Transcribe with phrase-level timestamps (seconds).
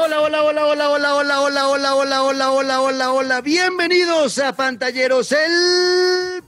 [0.00, 3.40] hola, hola, hola, hola, hola, hola, hola, hola, hola, hola, hola, hola, hola, hola.
[3.42, 6.42] Bienvenidos a Pantalleros, el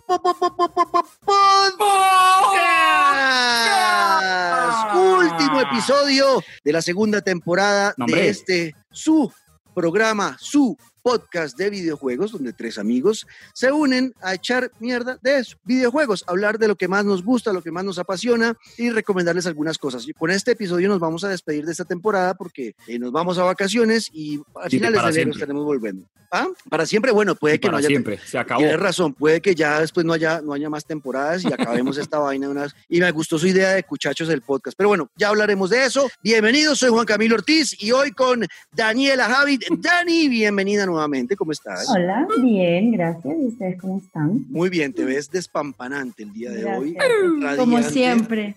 [4.96, 9.30] último episodio de la segunda temporada de este su
[9.74, 15.58] programa, su podcast de videojuegos donde tres amigos se unen a echar mierda de eso,
[15.64, 19.46] videojuegos, hablar de lo que más nos gusta, lo que más nos apasiona y recomendarles
[19.46, 20.08] algunas cosas.
[20.08, 23.36] Y con este episodio nos vamos a despedir de esta temporada porque eh, nos vamos
[23.36, 26.08] a vacaciones y a finales de enero estaremos volviendo.
[26.36, 26.48] ¿Ah?
[26.68, 27.86] Para siempre, bueno, puede que no haya.
[27.86, 28.58] siempre, se acabó.
[28.58, 32.18] Tienes razón, puede que ya después no haya, no haya más temporadas y acabemos esta
[32.18, 32.74] vaina de unas.
[32.88, 34.76] Y me gustó su idea de cuchachos del podcast.
[34.76, 36.10] Pero bueno, ya hablaremos de eso.
[36.24, 39.62] Bienvenidos, soy Juan Camilo Ortiz y hoy con Daniela Javid.
[39.78, 41.88] Dani, bienvenida nuevamente, ¿cómo estás?
[41.88, 43.32] Hola, bien, gracias.
[43.40, 44.44] ¿Y ustedes cómo están?
[44.48, 46.96] Muy bien, te ves despampanante el día de hoy.
[47.56, 48.56] Como siempre.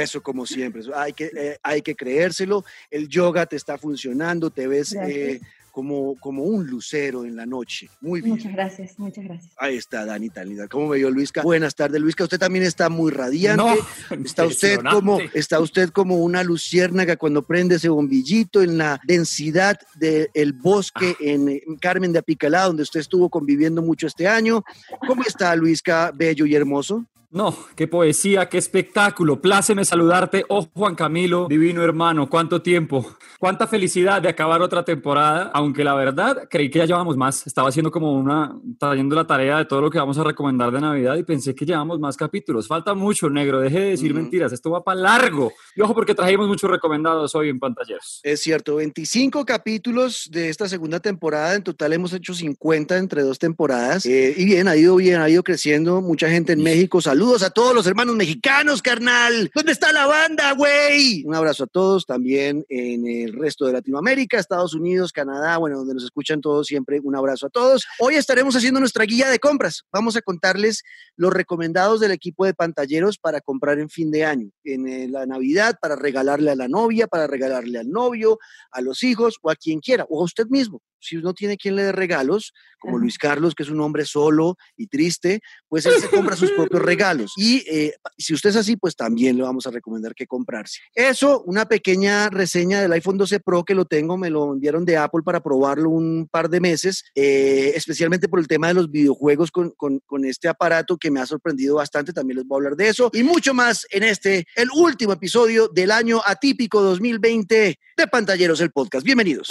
[0.00, 0.82] Eso, como siempre.
[0.96, 2.64] Hay que, eh, hay que creérselo.
[2.90, 7.88] El yoga te está funcionando, te ves eh, como, como un lucero en la noche.
[8.00, 8.34] Muy bien.
[8.34, 9.52] Muchas gracias, muchas gracias.
[9.56, 10.68] Ahí está, Dani, tan linda.
[10.68, 11.42] ¿Cómo me vio Luisca?
[11.42, 12.24] Buenas tardes, Luisca.
[12.24, 13.64] Usted también está muy radiante.
[14.24, 19.78] está usted como está usted como una luciérnaga cuando prende ese bombillito en la densidad
[19.96, 21.22] del bosque ah.
[21.22, 24.62] en, Carmen de Apicalá, donde usted estuvo conviviendo mucho este año.
[25.06, 27.06] ¿Cómo está, Luisca, bello y hermoso?
[27.32, 29.40] No, qué poesía, qué espectáculo.
[29.40, 30.44] Pláceme saludarte.
[30.48, 33.06] Oh, Juan Camilo, divino hermano, cuánto tiempo.
[33.38, 37.46] Cuánta felicidad de acabar otra temporada, aunque la verdad creí que ya llevamos más.
[37.46, 40.80] Estaba haciendo como una, trayendo la tarea de todo lo que vamos a recomendar de
[40.80, 42.66] Navidad y pensé que llevamos más capítulos.
[42.66, 43.60] Falta mucho, negro.
[43.60, 44.52] Deje de decir mentiras.
[44.52, 45.52] Esto va para largo.
[45.76, 48.18] Y ojo, porque trajimos muchos recomendados hoy en pantalleros.
[48.24, 51.54] Es cierto, 25 capítulos de esta segunda temporada.
[51.54, 54.04] En total hemos hecho 50 entre dos temporadas.
[54.04, 56.00] Eh, y bien, ha ido bien, ha ido creciendo.
[56.00, 57.00] Mucha gente en México.
[57.00, 59.50] Saludos Saludos a todos los hermanos mexicanos, carnal.
[59.54, 61.22] ¿Dónde está la banda, güey?
[61.26, 65.92] Un abrazo a todos también en el resto de Latinoamérica, Estados Unidos, Canadá, bueno, donde
[65.92, 66.98] nos escuchan todos siempre.
[67.04, 67.84] Un abrazo a todos.
[67.98, 69.82] Hoy estaremos haciendo nuestra guía de compras.
[69.92, 70.82] Vamos a contarles
[71.14, 75.26] los recomendados del equipo de pantalleros para comprar en fin de año, en eh, la
[75.26, 78.38] Navidad, para regalarle a la novia, para regalarle al novio,
[78.70, 81.76] a los hijos o a quien quiera, o a usted mismo si uno tiene quien
[81.76, 85.94] le dé regalos, como Luis Carlos, que es un hombre solo y triste, pues él
[86.00, 87.32] se compra sus propios regalos.
[87.36, 90.80] Y eh, si usted es así, pues también le vamos a recomendar que comprarse.
[90.94, 94.96] Eso, una pequeña reseña del iPhone 12 Pro que lo tengo, me lo enviaron de
[94.96, 99.50] Apple para probarlo un par de meses, eh, especialmente por el tema de los videojuegos
[99.50, 102.12] con, con, con este aparato que me ha sorprendido bastante.
[102.12, 105.68] También les voy a hablar de eso y mucho más en este, el último episodio
[105.68, 109.04] del año atípico 2020 de Pantalleros, el podcast.
[109.04, 109.48] Bienvenidos.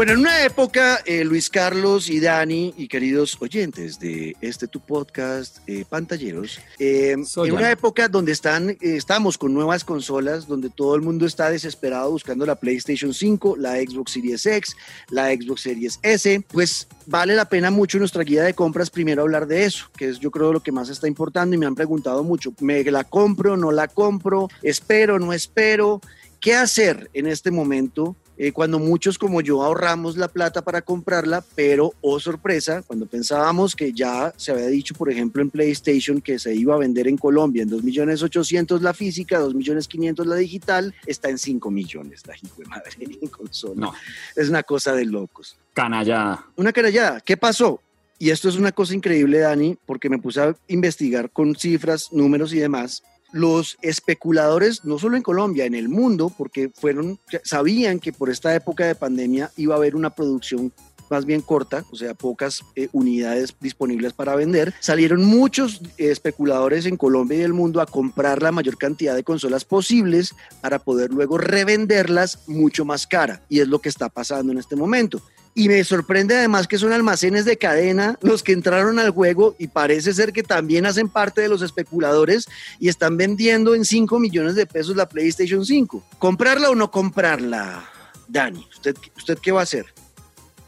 [0.00, 4.80] Bueno, en una época, eh, Luis Carlos y Dani y queridos oyentes de este tu
[4.80, 10.94] podcast, eh, Pantalleros, eh, en una época donde están, estamos con nuevas consolas, donde todo
[10.94, 14.74] el mundo está desesperado buscando la PlayStation 5, la Xbox Series X,
[15.10, 19.46] la Xbox Series S, pues vale la pena mucho nuestra guía de compras primero hablar
[19.46, 22.24] de eso, que es yo creo lo que más está importando y me han preguntado
[22.24, 26.00] mucho, ¿me la compro, no la compro, espero, no espero?
[26.40, 31.44] ¿Qué hacer en este momento eh, cuando muchos como yo ahorramos la plata para comprarla,
[31.54, 36.38] pero, oh sorpresa, cuando pensábamos que ya se había dicho, por ejemplo, en PlayStation que
[36.38, 41.36] se iba a vender en Colombia en 2.800.000 la física, 2.500.000 la digital, está en
[41.36, 43.74] 5 millones la hijo de madre en consola.
[43.78, 43.94] No.
[44.34, 45.58] Es una cosa de locos.
[45.74, 46.46] Canallada.
[46.56, 47.20] Una canallada.
[47.20, 47.82] ¿Qué pasó?
[48.18, 52.54] Y esto es una cosa increíble, Dani, porque me puse a investigar con cifras, números
[52.54, 58.12] y demás los especuladores, no solo en Colombia, en el mundo, porque fueron, sabían que
[58.12, 60.72] por esta época de pandemia iba a haber una producción
[61.10, 66.96] más bien corta, o sea, pocas eh, unidades disponibles para vender, salieron muchos especuladores en
[66.96, 71.36] Colombia y el mundo a comprar la mayor cantidad de consolas posibles para poder luego
[71.38, 73.42] revenderlas mucho más cara.
[73.48, 75.20] Y es lo que está pasando en este momento.
[75.52, 79.66] Y me sorprende además que son almacenes de cadena los que entraron al juego y
[79.66, 82.46] parece ser que también hacen parte de los especuladores
[82.78, 86.04] y están vendiendo en 5 millones de pesos la PlayStation 5.
[86.18, 87.84] ¿Comprarla o no comprarla,
[88.28, 88.64] Dani?
[88.70, 89.86] ¿Usted, usted qué va a hacer?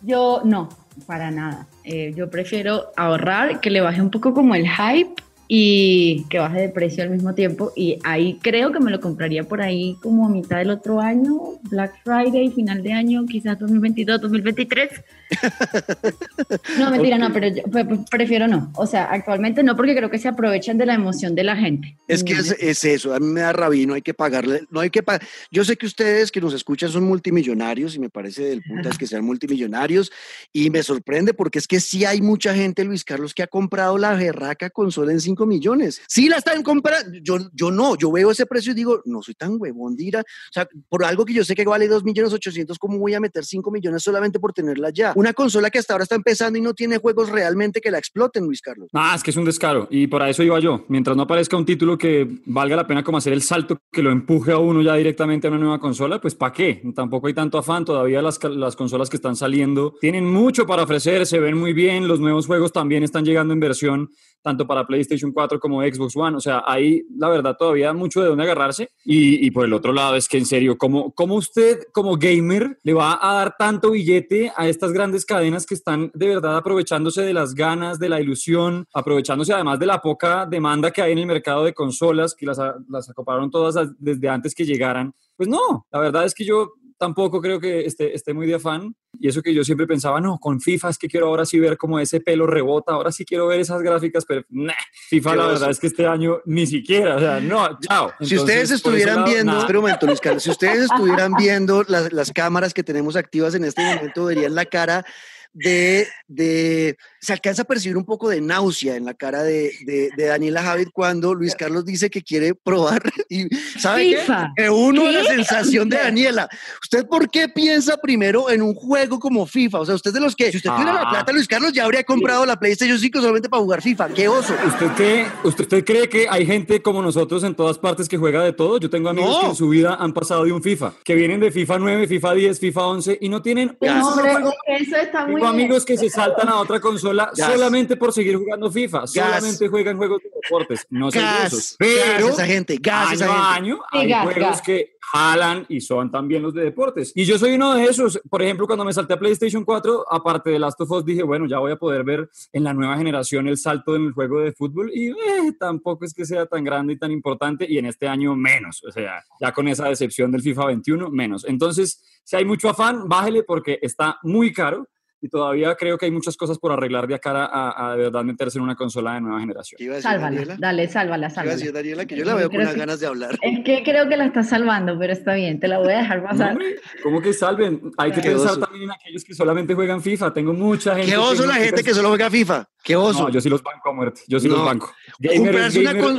[0.02, 0.68] Yo no,
[1.06, 1.66] para nada.
[1.84, 5.14] Eh, yo prefiero ahorrar, que le baje un poco como el hype
[5.48, 7.72] y que baje de precio al mismo tiempo.
[7.76, 11.40] Y ahí creo que me lo compraría por ahí como a mitad del otro año,
[11.64, 14.90] Black Friday, final de año, quizás 2022, 2023.
[16.78, 17.64] no, mentira, no, pero yo
[18.10, 18.70] prefiero no.
[18.76, 21.96] O sea, actualmente no, porque creo que se aprovechan de la emoción de la gente.
[22.08, 24.90] Es que es, eso, a mí me da rabia, no hay que pagarle, no hay
[24.90, 25.26] que pagar.
[25.50, 29.06] Yo sé que ustedes que nos escuchan son multimillonarios y me parece del putas que
[29.06, 30.12] sean multimillonarios
[30.52, 33.98] y me sorprende porque es que sí hay mucha gente, Luis Carlos, que ha comprado
[33.98, 36.00] la berraca consola en 5 millones.
[36.06, 39.34] Sí la están comprando, yo, yo no, yo veo ese precio y digo, no soy
[39.34, 40.20] tan huevón, Dira.
[40.20, 43.20] O sea, por algo que yo sé que vale 2 millones 800, ¿cómo voy a
[43.20, 45.12] meter 5 millones solamente por tenerla ya?
[45.16, 48.44] Una consola que hasta ahora está empezando y no tiene juegos realmente que la exploten,
[48.44, 48.88] Luis Carlos.
[48.92, 50.84] Ah, es que es un descaro y por eso iba yo.
[50.88, 54.10] Mientras no aparezca un título que valga la pena como hacer el salto que lo
[54.10, 56.82] empuje a uno ya directamente a una nueva consola, pues ¿para qué?
[56.94, 57.84] Tampoco hay tanto afán.
[57.84, 62.06] Todavía las, las consolas que están saliendo tienen mucho para ofrecer, se ven muy bien,
[62.08, 64.10] los nuevos juegos también están llegando en versión
[64.42, 66.36] tanto para PlayStation 4 como Xbox One.
[66.36, 68.88] O sea, hay, la verdad, todavía mucho de dónde agarrarse.
[69.04, 72.78] Y, y por el otro lado, es que en serio, ¿cómo, ¿cómo, usted como gamer
[72.82, 77.22] le va a dar tanto billete a estas grandes cadenas que están de verdad aprovechándose
[77.22, 81.18] de las ganas, de la ilusión, aprovechándose además de la poca demanda que hay en
[81.18, 82.58] el mercado de consolas, que las,
[82.88, 85.12] las acoparon todas desde antes que llegaran?
[85.36, 88.94] Pues no, la verdad es que yo tampoco creo que esté, esté muy de afán.
[89.18, 91.76] Y eso que yo siempre pensaba, no, con FIFA es que quiero ahora sí ver
[91.76, 94.72] cómo ese pelo rebota, ahora sí quiero ver esas gráficas, pero nah,
[95.08, 98.12] FIFA la verdad es que este año ni siquiera, o sea, no, chao.
[98.20, 102.30] si ustedes estuvieran viendo, espera un momento Luis Carlos, si ustedes estuvieran viendo las, las
[102.30, 105.04] cámaras que tenemos activas en este momento, verían la cara
[105.52, 110.26] de, de, se alcanza a percibir un poco de náusea en la cara de, de,
[110.26, 113.46] Daniela Javid cuando Luis Carlos dice que quiere probar y
[113.78, 114.16] sabe
[114.56, 116.48] que uno la sensación de Daniela.
[116.82, 119.80] ¿Usted por qué piensa primero en un juego como FIFA?
[119.80, 121.10] O sea, usted de los que, si usted tuviera la ah.
[121.10, 124.08] plata, Luis Carlos ya habría comprado la PlayStation 5 solamente para jugar FIFA.
[124.08, 124.54] ¡Qué oso!
[124.66, 128.52] ¿Usted, qué, ¿Usted cree que hay gente como nosotros en todas partes que juega de
[128.52, 128.78] todo?
[128.78, 131.52] Yo tengo amigos que en su vida han pasado de un FIFA, que vienen de
[131.52, 133.76] FIFA 9, FIFA 10, FIFA 11 y no tienen...
[133.80, 138.70] No, eso está muy amigos que se saltan a otra consola solamente por seguir jugando
[138.70, 143.80] FIFA, solamente juegan juegos de deportes, no gas, Pero esa gente, gas, año a año
[143.90, 147.12] hay juegos que jalan y son también los de deportes.
[147.14, 148.18] Y yo soy uno de esos.
[148.30, 151.46] Por ejemplo, cuando me salté a PlayStation 4, aparte de Last of Us, dije, bueno,
[151.46, 154.52] ya voy a poder ver en la nueva generación el salto en el juego de
[154.52, 158.08] fútbol y eh, tampoco es que sea tan grande y tan importante y en este
[158.08, 158.82] año menos.
[158.84, 161.44] O sea, ya con esa decepción del FIFA 21, menos.
[161.46, 164.88] Entonces, si hay mucho afán, bájele porque está muy caro
[165.22, 168.58] y todavía creo que hay muchas cosas por arreglar de cara a, de verdad meterse
[168.58, 169.80] en una consola de nueva generación.
[170.02, 171.52] Sálvala, dale, sálvala, sálvala.
[171.52, 173.38] Gracias, Daniela, que yo la veo con unas ganas de hablar.
[173.40, 176.24] Es que creo que la estás salvando, pero está bien, te la voy a dejar
[176.24, 176.58] pasar.
[177.04, 177.92] ¿Cómo que salven?
[177.98, 180.34] Hay que pensar también en aquellos que solamente juegan FIFA.
[180.34, 181.12] Tengo mucha gente.
[181.12, 182.68] ¿Qué oso la gente que solo juega FIFA?
[182.82, 183.22] ¿Qué oso?
[183.22, 184.22] No, yo sí los banco muerte.
[184.26, 184.92] Yo sí los banco.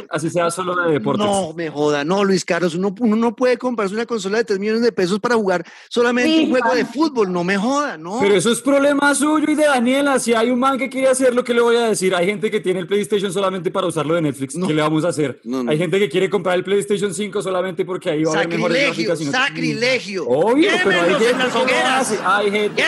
[0.10, 1.26] Así sea solo de deportes.
[1.26, 2.04] No, me joda.
[2.04, 5.20] No, Luis Carlos, uno, uno no puede comprarse una consola de 3 millones de pesos
[5.20, 7.32] para jugar solamente un juego de fútbol.
[7.32, 8.20] No me joda, no.
[8.20, 10.20] Pero eso es problema suyo y de Daniela.
[10.20, 12.14] Si hay un man que quiere hacerlo, ¿qué le voy a decir?
[12.16, 14.56] Hay gente que tiene el PlayStation solamente para usarlo de Netflix.
[14.56, 15.42] ¿Qué le vamos a hacer?
[15.68, 18.84] hay gente que quiere comprar el PlayStation 5 solamente porque ahí va a haber mejores
[18.86, 19.20] gráficas.
[19.20, 20.26] Sacrilegio.
[20.28, 22.20] Obvio, pero hay gente que lo hace.
[22.24, 22.84] Hay gente,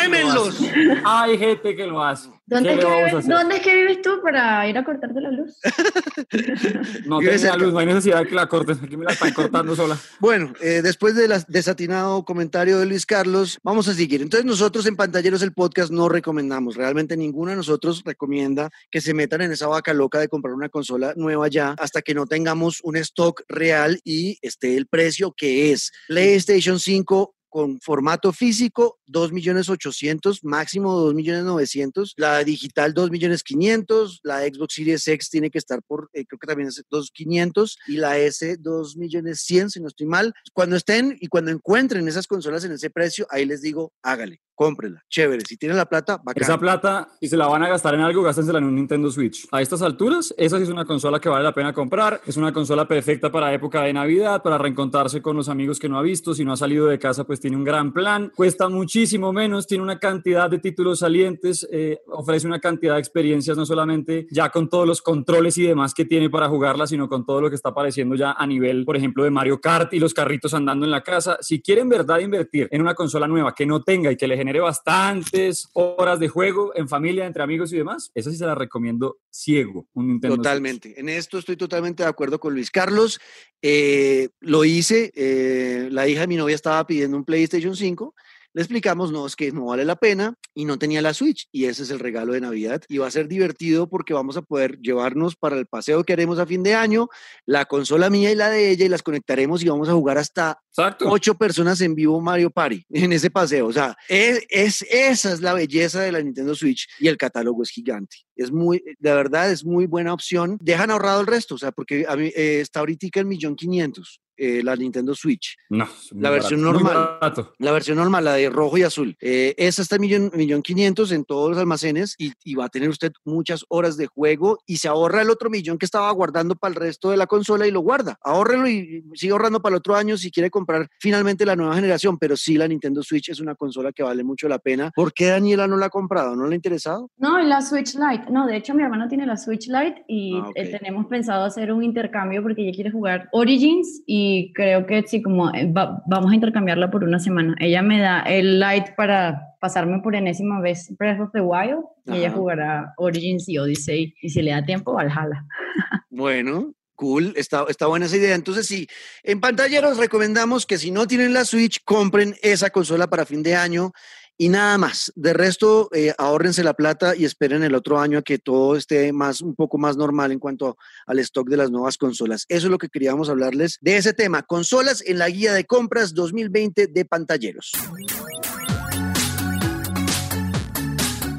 [1.06, 2.30] hay gente que lo hace.
[2.48, 5.58] ¿Dónde, es que, vives, ¿Dónde es que vives tú para ir a cortarte la luz?
[7.08, 9.34] no tengo la luz, no hay necesidad de que la cortes, aquí me la están
[9.34, 9.98] cortando sola.
[10.20, 14.22] Bueno, eh, después del desatinado comentario de Luis Carlos, vamos a seguir.
[14.22, 19.16] Entonces nosotros en Pantalleros el podcast no recomendamos, realmente ninguno de nosotros recomienda que se
[19.16, 22.80] metan en esa vaca loca de comprar una consola nueva ya hasta que no tengamos
[22.84, 25.92] un stock real y esté el precio que es.
[26.08, 33.12] PlayStation 5 con formato físico 2 millones 800, máximo 2 millones 900, la digital 2
[33.12, 36.84] millones 500, la Xbox Series X tiene que estar por, eh, creo que también es
[36.90, 40.34] 2 500 y la S 2 millones 100, si no estoy mal.
[40.52, 45.04] Cuando estén y cuando encuentren esas consolas en ese precio, ahí les digo, hágale cómprenla.
[45.10, 45.42] Chévere.
[45.48, 46.44] Si tienen la plata, bacán.
[46.44, 49.48] Esa plata, y se la van a gastar en algo, gástensela en un Nintendo Switch.
[49.52, 52.22] A estas alturas, esa sí es una consola que vale la pena comprar.
[52.26, 55.98] Es una consola perfecta para época de Navidad, para reencontrarse con los amigos que no
[55.98, 56.34] ha visto.
[56.34, 58.32] Si no ha salido de casa, pues tiene un gran plan.
[58.36, 63.58] Cuesta muchísimo menos, tiene una cantidad de títulos salientes, eh, ofrece una cantidad de experiencias,
[63.58, 67.26] no solamente ya con todos los controles y demás que tiene para jugarla, sino con
[67.26, 70.14] todo lo que está apareciendo ya a nivel, por ejemplo, de Mario Kart y los
[70.14, 71.38] carritos andando en la casa.
[71.42, 74.60] Si quieren, verdad, invertir en una consola nueva que no tenga y que le genere
[74.60, 79.18] bastantes horas de juego en familia, entre amigos y demás, esa sí se la recomiendo
[79.32, 81.00] ciego, un Nintendo Totalmente.
[81.00, 83.20] En esto estoy totalmente de acuerdo con Luis Carlos.
[83.60, 88.14] Eh, lo hice, eh, la hija de mi novia estaba pidiendo un PlayStation 5
[88.56, 91.66] Le explicamos, no, es que no vale la pena y no tenía la Switch y
[91.66, 94.80] ese es el regalo de Navidad y va a ser divertido porque vamos a poder
[94.80, 97.10] llevarnos para el paseo que haremos a fin de año
[97.46, 100.58] la consola mía y la de ella y las conectaremos y vamos a jugar hasta
[101.02, 103.68] ocho personas en vivo Mario Party en ese paseo.
[103.68, 107.62] O sea, es, es, esa es la belleza de la Nintendo Switch y el catálogo
[107.62, 108.20] es gigante.
[108.38, 110.58] Es muy, de verdad, es muy buena opción.
[110.62, 114.22] Dejan ahorrado el resto, o sea, porque a mí, eh, está ahorita el millón quinientos.
[114.38, 115.56] Eh, la Nintendo Switch.
[115.70, 117.20] No, la versión normal.
[117.58, 119.16] La versión normal, la de rojo y azul.
[119.22, 122.70] Eh, esa está en millón, millón quinientos en todos los almacenes y, y, va a
[122.70, 126.56] tener usted muchas horas de juego y se ahorra el otro millón que estaba guardando
[126.56, 128.18] para el resto de la consola y lo guarda.
[128.24, 132.18] Ahórrelo y sigue ahorrando para el otro año si quiere comprar finalmente la nueva generación.
[132.18, 134.92] Pero sí, la Nintendo Switch es una consola que vale mucho la pena.
[134.94, 136.36] ¿Por qué Daniela no la ha comprado?
[136.36, 137.10] ¿No le ha interesado?
[137.18, 138.32] No, la Switch Lite.
[138.32, 141.72] No, de hecho mi hermano tiene la Switch Lite y ah, eh, tenemos pensado hacer
[141.72, 146.32] un intercambio porque ella quiere jugar Origins y y creo que sí, como eh, vamos
[146.32, 147.56] a intercambiarla por una semana.
[147.60, 152.18] Ella me da el light para pasarme por enésima vez Breath of the Wild y
[152.18, 155.46] ella jugará Origins y Odyssey y si le da tiempo, Valhalla.
[156.10, 158.36] Bueno, Cool, está, está buena esa idea.
[158.36, 158.88] Entonces, sí,
[159.22, 163.44] en pantalla os recomendamos que si no tienen la Switch, compren esa consola para fin
[163.44, 163.92] de año
[164.38, 165.12] y nada más.
[165.16, 169.12] De resto, eh, ahórrense la plata y esperen el otro año a que todo esté
[169.14, 172.46] más, un poco más normal en cuanto al stock de las nuevas consolas.
[172.50, 174.44] Eso es lo que queríamos hablarles de ese tema.
[174.44, 177.72] Consolas en la guía de compras 2020 de pantalleros.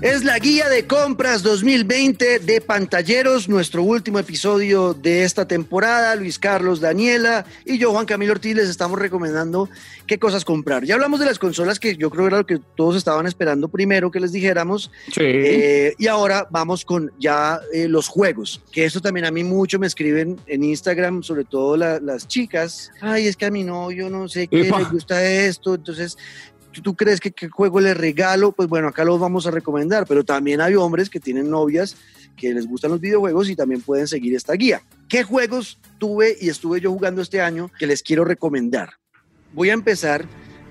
[0.07, 6.15] Es la guía de compras 2020 de Pantalleros, nuestro último episodio de esta temporada.
[6.15, 9.69] Luis Carlos, Daniela y yo, Juan Camilo Ortiz, les estamos recomendando
[10.07, 10.85] qué cosas comprar.
[10.85, 13.67] Ya hablamos de las consolas que yo creo que era lo que todos estaban esperando
[13.67, 14.93] primero que les dijéramos.
[15.09, 15.23] Sí.
[15.25, 19.81] Eh, y ahora vamos con ya eh, los juegos, que esto también a mí mucho
[19.81, 22.93] me escriben en Instagram, sobre todo las chicas.
[23.01, 25.75] Ay, es que a mi novio no sé qué le gusta esto.
[25.75, 26.17] Entonces
[26.83, 30.25] tú crees que qué juego le regalo, pues bueno, acá los vamos a recomendar, pero
[30.25, 31.97] también hay hombres que tienen novias
[32.37, 34.83] que les gustan los videojuegos y también pueden seguir esta guía.
[35.09, 38.95] ¿Qué juegos tuve y estuve yo jugando este año que les quiero recomendar?
[39.53, 40.27] Voy a empezar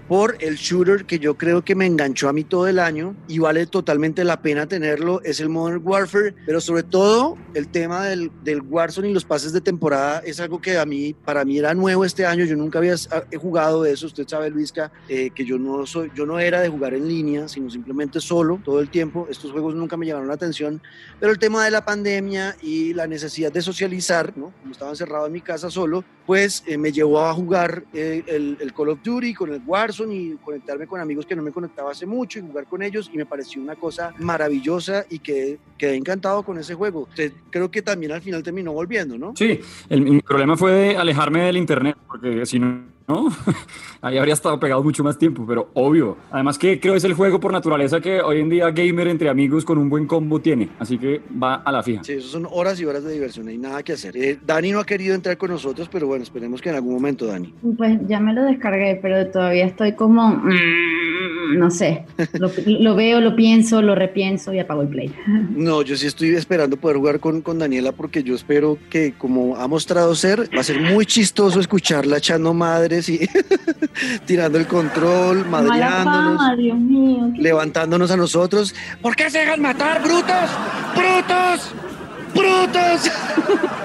[0.07, 3.39] por el shooter que yo creo que me enganchó a mí todo el año y
[3.39, 8.31] vale totalmente la pena tenerlo, es el Modern Warfare, pero sobre todo el tema del,
[8.43, 11.73] del Warzone y los pases de temporada es algo que a mí, para mí era
[11.73, 12.95] nuevo este año, yo nunca había
[13.31, 16.69] he jugado eso, usted sabe Luisca, eh, que yo no, soy, yo no era de
[16.69, 20.35] jugar en línea, sino simplemente solo todo el tiempo, estos juegos nunca me llamaron la
[20.35, 20.81] atención,
[21.19, 24.53] pero el tema de la pandemia y la necesidad de socializar, ¿no?
[24.61, 28.57] como estaba encerrado en mi casa solo, pues eh, me llevó a jugar eh, el,
[28.59, 31.91] el Call of Duty con el Warzone, y conectarme con amigos que no me conectaba
[31.91, 35.95] hace mucho y jugar con ellos y me pareció una cosa maravillosa y que quedé
[35.95, 37.07] encantado con ese juego.
[37.49, 39.33] creo que también al final terminó volviendo, ¿no?
[39.35, 43.27] Sí, el, el problema fue de alejarme del internet, porque si no ¿no?
[44.01, 46.17] Ahí habría estado pegado mucho más tiempo, pero obvio.
[46.31, 49.29] Además que creo que es el juego por naturaleza que hoy en día gamer entre
[49.29, 52.03] amigos con un buen combo tiene, así que va a la fija.
[52.03, 54.15] Sí, eso son horas y horas de diversión, hay nada que hacer.
[54.17, 57.25] Eh, Dani no ha querido entrar con nosotros, pero bueno, esperemos que en algún momento,
[57.25, 57.53] Dani.
[57.77, 60.53] Pues ya me lo descargué, pero todavía estoy como, mm,
[61.53, 65.13] no sé, lo, veo, lo pienso, lo repienso y apago el play.
[65.27, 69.55] No, yo sí estoy esperando poder jugar con, con Daniela porque yo espero que como
[69.55, 73.27] ha mostrado ser, va a ser muy chistoso escucharla echando madre y
[74.25, 76.57] tirando el control, madreándonos,
[77.37, 78.73] levantándonos a nosotros.
[79.01, 80.49] ¿Por qué se dejan matar, brutos?
[80.95, 81.73] ¡Brutos!
[82.33, 83.11] ¡Brutos!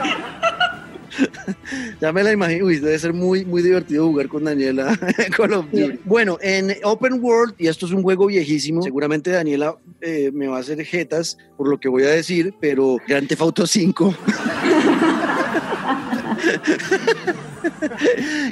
[2.00, 4.98] ya me la imagino, uy, debe ser muy, muy divertido jugar con Daniela
[6.04, 10.58] Bueno, en Open World, y esto es un juego viejísimo, seguramente Daniela eh, me va
[10.58, 14.14] a hacer jetas por lo que voy a decir, pero Grand Theft Auto 5.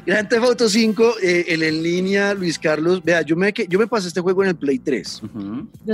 [0.07, 3.03] Grand Theft Auto 5, eh, el en línea, Luis Carlos.
[3.03, 5.23] Vea, yo me, yo me pasé este juego en el Play 3.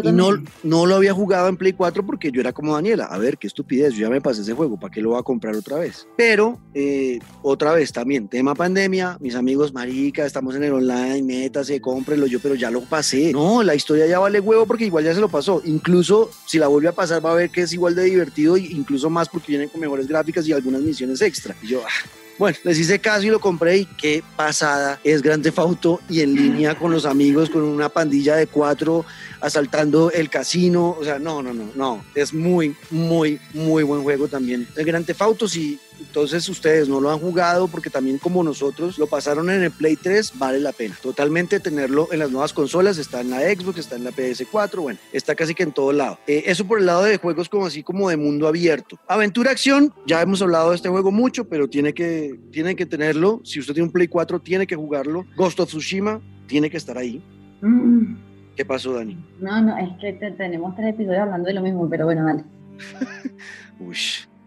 [0.02, 0.30] Y no,
[0.62, 3.04] no lo había jugado en Play 4 porque yo era como Daniela.
[3.06, 5.22] A ver, qué estupidez, yo ya me pasé ese juego, ¿para qué lo voy a
[5.22, 6.06] comprar otra vez?
[6.16, 11.80] Pero, eh, otra vez también, tema pandemia, mis amigos, marica, estamos en el online, métase,
[11.80, 13.32] cómprelo yo, pero ya lo pasé.
[13.32, 15.62] No, la historia ya vale huevo porque igual ya se lo pasó.
[15.64, 19.10] Incluso si la vuelve a pasar va a ver que es igual de divertido, incluso
[19.10, 21.54] más porque viene con mejores gráficas y algunas misiones extra.
[21.62, 24.98] Y yo, ah, bueno, les hice caso y lo compré y qué pasada.
[25.04, 29.04] Es Grande Fauto y en línea con los amigos, con una pandilla de cuatro
[29.44, 30.96] asaltando el casino.
[30.98, 32.04] O sea, no, no, no, no.
[32.14, 34.66] Es muy, muy, muy buen juego también.
[34.76, 39.06] El Grande Fauto, sí entonces ustedes no lo han jugado porque también como nosotros lo
[39.06, 40.96] pasaron en el Play 3, vale la pena.
[41.00, 44.98] Totalmente tenerlo en las nuevas consolas, está en la Xbox, está en la PS4, bueno,
[45.12, 46.18] está casi que en todo lado.
[46.26, 48.98] Eh, eso por el lado de juegos como así como de mundo abierto.
[49.08, 53.40] Aventura acción, ya hemos hablado de este juego mucho, pero tiene que, tiene que tenerlo.
[53.44, 55.26] Si usted tiene un Play 4, tiene que jugarlo.
[55.36, 57.22] Ghost of Tsushima tiene que estar ahí.
[57.60, 58.14] Mm,
[58.56, 59.16] ¿Qué pasó, Dani?
[59.40, 62.44] No, no, es que te- tenemos tres episodios hablando de lo mismo, pero bueno, dale.
[63.80, 63.96] Uy,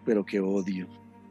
[0.05, 0.87] pero qué odio.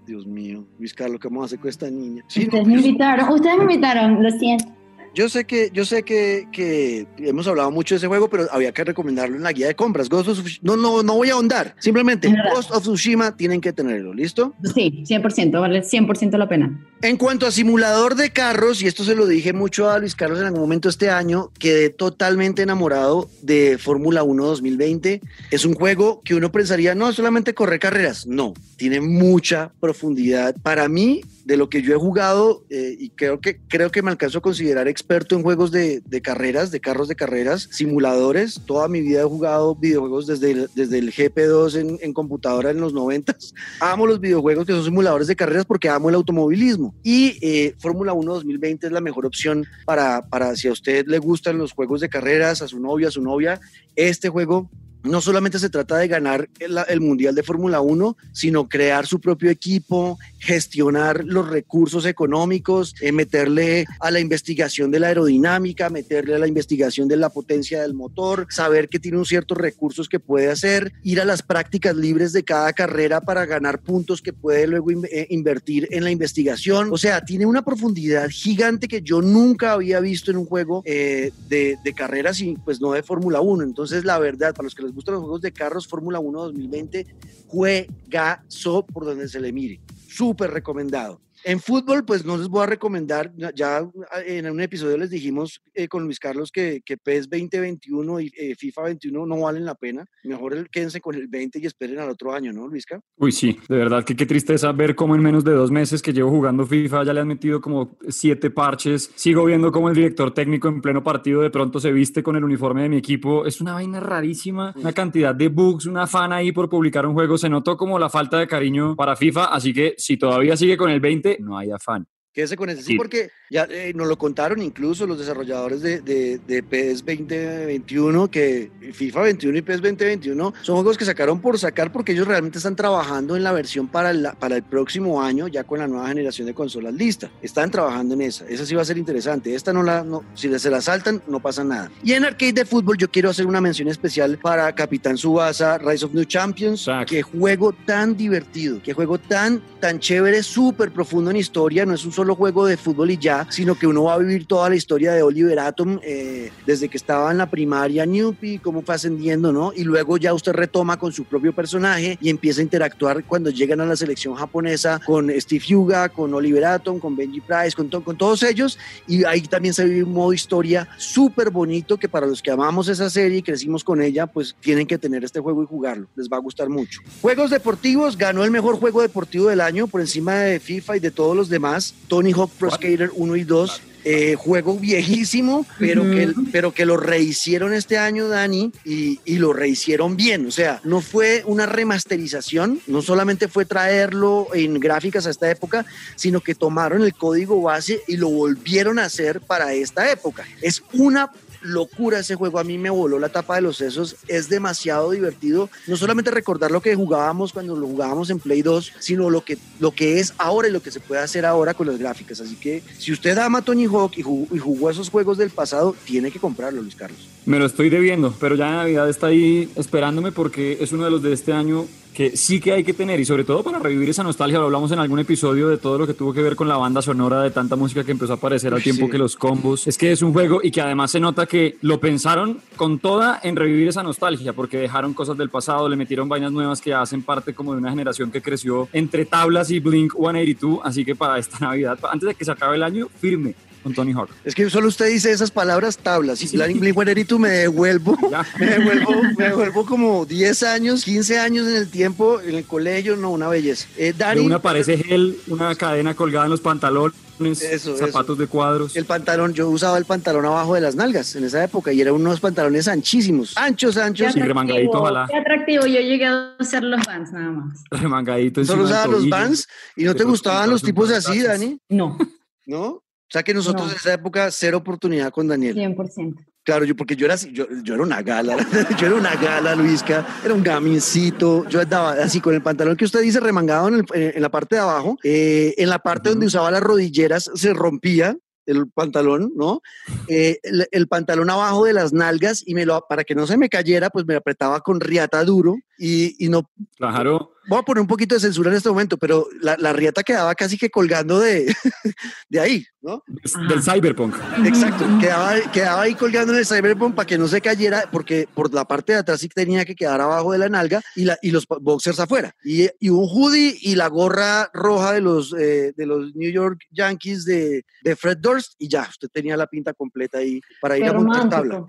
[0.07, 0.65] Dios mío.
[0.79, 2.23] Luis Carlos, ¿qué vamos a hacer con esta niña?
[2.29, 4.67] Sí, no, Ustedes me invitaron, ustedes me invitaron, lo siento.
[5.15, 8.71] Yo sé que, yo sé que, que hemos hablado mucho de ese juego, pero había
[8.73, 10.11] que recomendarlo en la guía de compras.
[10.11, 11.75] Ghost of Tsushima- no, no, no voy a ahondar.
[11.79, 12.29] Simplemente.
[12.55, 14.55] Ghost of Tsushima tienen que tenerlo, ¿listo?
[14.75, 16.79] Sí, 100%, vale 100% la pena.
[17.03, 20.41] En cuanto a simulador de carros, y esto se lo dije mucho a Luis Carlos
[20.41, 25.21] en algún momento este año, quedé totalmente enamorado de Fórmula 1 2020.
[25.51, 28.27] Es un juego que uno pensaría, no, solamente correr carreras.
[28.27, 30.57] No, tiene mucha profundidad.
[30.63, 34.11] Para mí, de lo que yo he jugado, eh, y creo que, creo que me
[34.11, 38.61] alcanzo a considerar experto en juegos de, carreras, de carros de carreras, simuladores.
[38.67, 42.81] Toda mi vida he jugado videojuegos desde el, desde el GP2 en, en computadora en
[42.81, 43.37] los 90.
[43.81, 46.86] Amo los videojuegos que son simuladores de carreras porque amo el automovilismo.
[47.03, 51.19] Y eh, Fórmula 1 2020 es la mejor opción para, para si a usted le
[51.19, 53.61] gustan los juegos de carreras, a su novia, a su novia.
[53.95, 54.71] Este juego
[55.07, 59.51] no solamente se trata de ganar el, Mundial de Fórmula 1, sino crear su propio
[59.51, 66.39] equipo, gestionar los recursos económicos, eh, meterle a la investigación de la aerodinámica, meterle a
[66.39, 70.51] la investigación de la potencia del motor, saber que tiene un ciertos recursos que puede
[70.51, 74.91] hacer, ir a las prácticas libres de cada carrera para ganar puntos que puede luego
[74.91, 76.89] in- eh, invertir en la investigación.
[76.93, 81.31] O sea, tiene una profundidad gigante que yo nunca había visto en un juego eh,
[81.49, 83.63] de, de carreras y pues no de Fórmula 1.
[83.65, 87.07] Entonces, la verdad, para los que les gustan los juegos de carros, Fórmula 1 2020,
[87.47, 89.81] juegazo por donde se le mire.
[90.09, 91.21] Súper recomendado.
[91.45, 93.89] En fútbol, pues no les voy a recomendar, ya- ya
[94.27, 98.55] en un episodio les dijimos eh, con Luis Carlos que, que PES 2021 y eh,
[98.57, 100.05] FIFA 21 no valen la pena.
[100.25, 103.01] Mejor el, quédense con el 20 y esperen al otro año, ¿no, Luisca?
[103.17, 106.13] Uy, sí, de verdad que qué tristeza ver cómo en menos de dos meses que
[106.13, 109.11] llevo jugando FIFA ya le han metido como siete parches.
[109.15, 112.45] Sigo viendo cómo el director técnico en pleno partido de pronto se viste con el
[112.45, 113.47] uniforme de mi equipo.
[113.47, 117.39] Es una vaina rarísima, una cantidad de bugs, una fan ahí por publicar un juego.
[117.39, 120.91] Se notó como la falta de cariño para FIFA, así que si todavía sigue con
[120.91, 122.07] el 20, no hay afán.
[122.37, 122.97] Quédese con ese, sí, Sí.
[122.99, 128.71] porque ya eh, nos lo contaron incluso los desarrolladores de, de, de PES 2021, que
[128.93, 132.77] FIFA 21 y PES 2021 son juegos que sacaron por sacar porque ellos realmente están
[132.77, 136.47] trabajando en la versión para el, para el próximo año, ya con la nueva generación
[136.47, 137.31] de consolas lista.
[137.41, 138.47] Están trabajando en esa.
[138.49, 139.55] Esa sí va a ser interesante.
[139.55, 141.91] Esta no la, no, si se la saltan, no pasa nada.
[142.05, 146.05] Y en arcade de fútbol, yo quiero hacer una mención especial para Capitán Subasa, Rise
[146.05, 146.81] of New Champions.
[146.83, 147.13] Exacto.
[147.15, 151.87] Qué juego tan divertido, qué juego tan, tan chévere, súper profundo en historia.
[151.87, 154.47] No es un solo juego de fútbol y ya, sino que uno va a vivir
[154.47, 158.83] toda la historia de Oliver Atom eh, desde que estaba en la primaria Newpie, cómo
[158.83, 159.73] fue ascendiendo, ¿no?
[159.75, 163.81] Y luego ya usted retoma con su propio personaje y empieza a interactuar cuando llegan
[163.81, 168.03] a la selección japonesa con Steve Hyuga, con Oliver Atom, con Benji Price, con, to-
[168.03, 168.79] con todos ellos.
[169.07, 172.89] Y ahí también se vive un modo historia súper bonito que para los que amamos
[172.89, 176.07] esa serie y crecimos con ella, pues tienen que tener este juego y jugarlo.
[176.17, 177.01] Les va a gustar mucho.
[177.23, 181.11] Juegos deportivos, ganó el mejor juego deportivo del año por encima de FIFA y de
[181.11, 181.95] todos los demás.
[182.17, 183.83] Tony Hawk Pro Skater 1 y 2.
[184.09, 189.53] Eh, juego viejísimo, pero, que, pero que lo rehicieron este año, Dani, y, y lo
[189.53, 190.47] rehicieron bien.
[190.47, 195.85] O sea, no fue una remasterización, no solamente fue traerlo en gráficas a esta época,
[196.15, 200.45] sino que tomaron el código base y lo volvieron a hacer para esta época.
[200.63, 201.33] Es una
[201.67, 205.69] locura ese juego, a mí me voló la tapa de los sesos, es demasiado divertido,
[205.87, 209.59] no solamente recordar lo que jugábamos cuando lo jugábamos en Play 2, sino lo que,
[209.81, 212.57] lo que es ahora y lo que se puede hacer ahora con las gráficas, así
[212.57, 216.81] que si usted ama Tony Hawk y jugó, esos juegos del pasado, tiene que comprarlo,
[216.81, 217.19] Luis Carlos.
[217.45, 221.23] Me lo estoy debiendo, pero ya Navidad está ahí esperándome porque es uno de los
[221.23, 224.23] de este año que sí que hay que tener y sobre todo para revivir esa
[224.23, 226.79] nostalgia, lo hablamos en algún episodio de todo lo que tuvo que ver con la
[226.79, 229.13] banda sonora de tanta música que empezó a aparecer al tiempo sí.
[229.13, 229.87] que los combos.
[229.87, 233.39] Es que es un juego y que además se nota que lo pensaron con toda
[233.43, 237.23] en revivir esa nostalgia porque dejaron cosas del pasado, le metieron vainas nuevas que hacen
[237.23, 241.39] parte como de una generación que creció entre tablas y Blink 182, así que para
[241.39, 243.55] esta Navidad, antes de que se acabe el año, firme
[243.87, 244.31] con Tony Hawk.
[244.45, 246.43] Es que solo usted dice esas palabras tablas.
[246.43, 246.57] Y Sí.
[246.57, 248.19] me devuelvo,
[248.59, 253.15] me devuelvo, me devuelvo como 10 años, 15 años en el tiempo, en el colegio,
[253.17, 253.87] no, una belleza.
[253.97, 257.15] Eh, De Dani, una parece gel, una cadena colgada en los pantalones,
[257.63, 258.97] Eso, zapatos de cuadros.
[258.97, 262.15] el pantalón, yo usaba el pantalón abajo de las nalgas en esa época y eran
[262.15, 264.33] unos pantalones anchísimos, anchos, anchos.
[264.33, 265.27] Sí, remangadito, ojalá.
[265.31, 267.85] Qué atractivo, yo llegué a hacer los Vans nada más.
[267.91, 269.29] remangadito Solo usaba los.
[269.29, 271.41] Vans y no te gustaban los tipos así.
[271.41, 272.19] Dani, No,
[272.67, 273.01] ¿no?
[273.29, 273.91] O sea que nosotros No.
[273.93, 275.75] en esa época cero oportunidad con Daniel.
[275.77, 276.35] 100%.
[276.63, 278.57] Claro, yo porque yo era así, yo, yo era una gala,
[279.01, 283.05] yo era una gala, Luisca, era un gamincito, yo andaba así con el pantalón que
[283.05, 286.47] usted dice remangado en, el- en la parte de abajo, eh, en la parte donde
[286.47, 288.37] usaba las rodilleras se rompía,
[288.67, 289.81] el pantalón, ¿no?
[290.27, 290.59] Eh,
[290.91, 294.11] el, pantalón abajo de las nalgas y me lo, para que no se me cayera,
[294.11, 296.71] pues me apretaba con riata duro y, y no...
[296.97, 300.23] Claro voy a poner un poquito de censura en este momento, pero la, la riata
[300.23, 301.67] quedaba casi que colgando de,
[302.49, 303.23] de ahí, ¿no?
[303.69, 304.37] Del cyberpunk.
[304.65, 308.73] Exacto, quedaba, quedaba ahí colgando en el cyberpunk para que no se cayera, porque por
[308.73, 311.51] la parte de atrás sí tenía que quedar abajo de la nalga y, la, y
[311.51, 312.55] los boxers afuera.
[312.65, 316.81] Y, y un hoodie y la gorra roja de los, eh, de los New York
[316.91, 321.07] Yankees de, de, Fred Durst y ya, usted tenía la pinta completa ahí para ir
[321.07, 321.85] a montar tabla.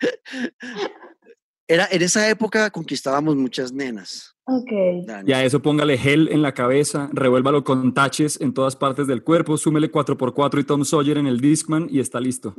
[1.66, 4.34] Era, en esa época conquistábamos muchas nenas.
[4.46, 4.70] Ok.
[5.26, 9.24] Y a eso póngale gel en la cabeza, revuélvalo con taches en todas partes del
[9.24, 12.54] cuerpo, súmele 4x4 y Tom Sawyer en el Discman y está listo.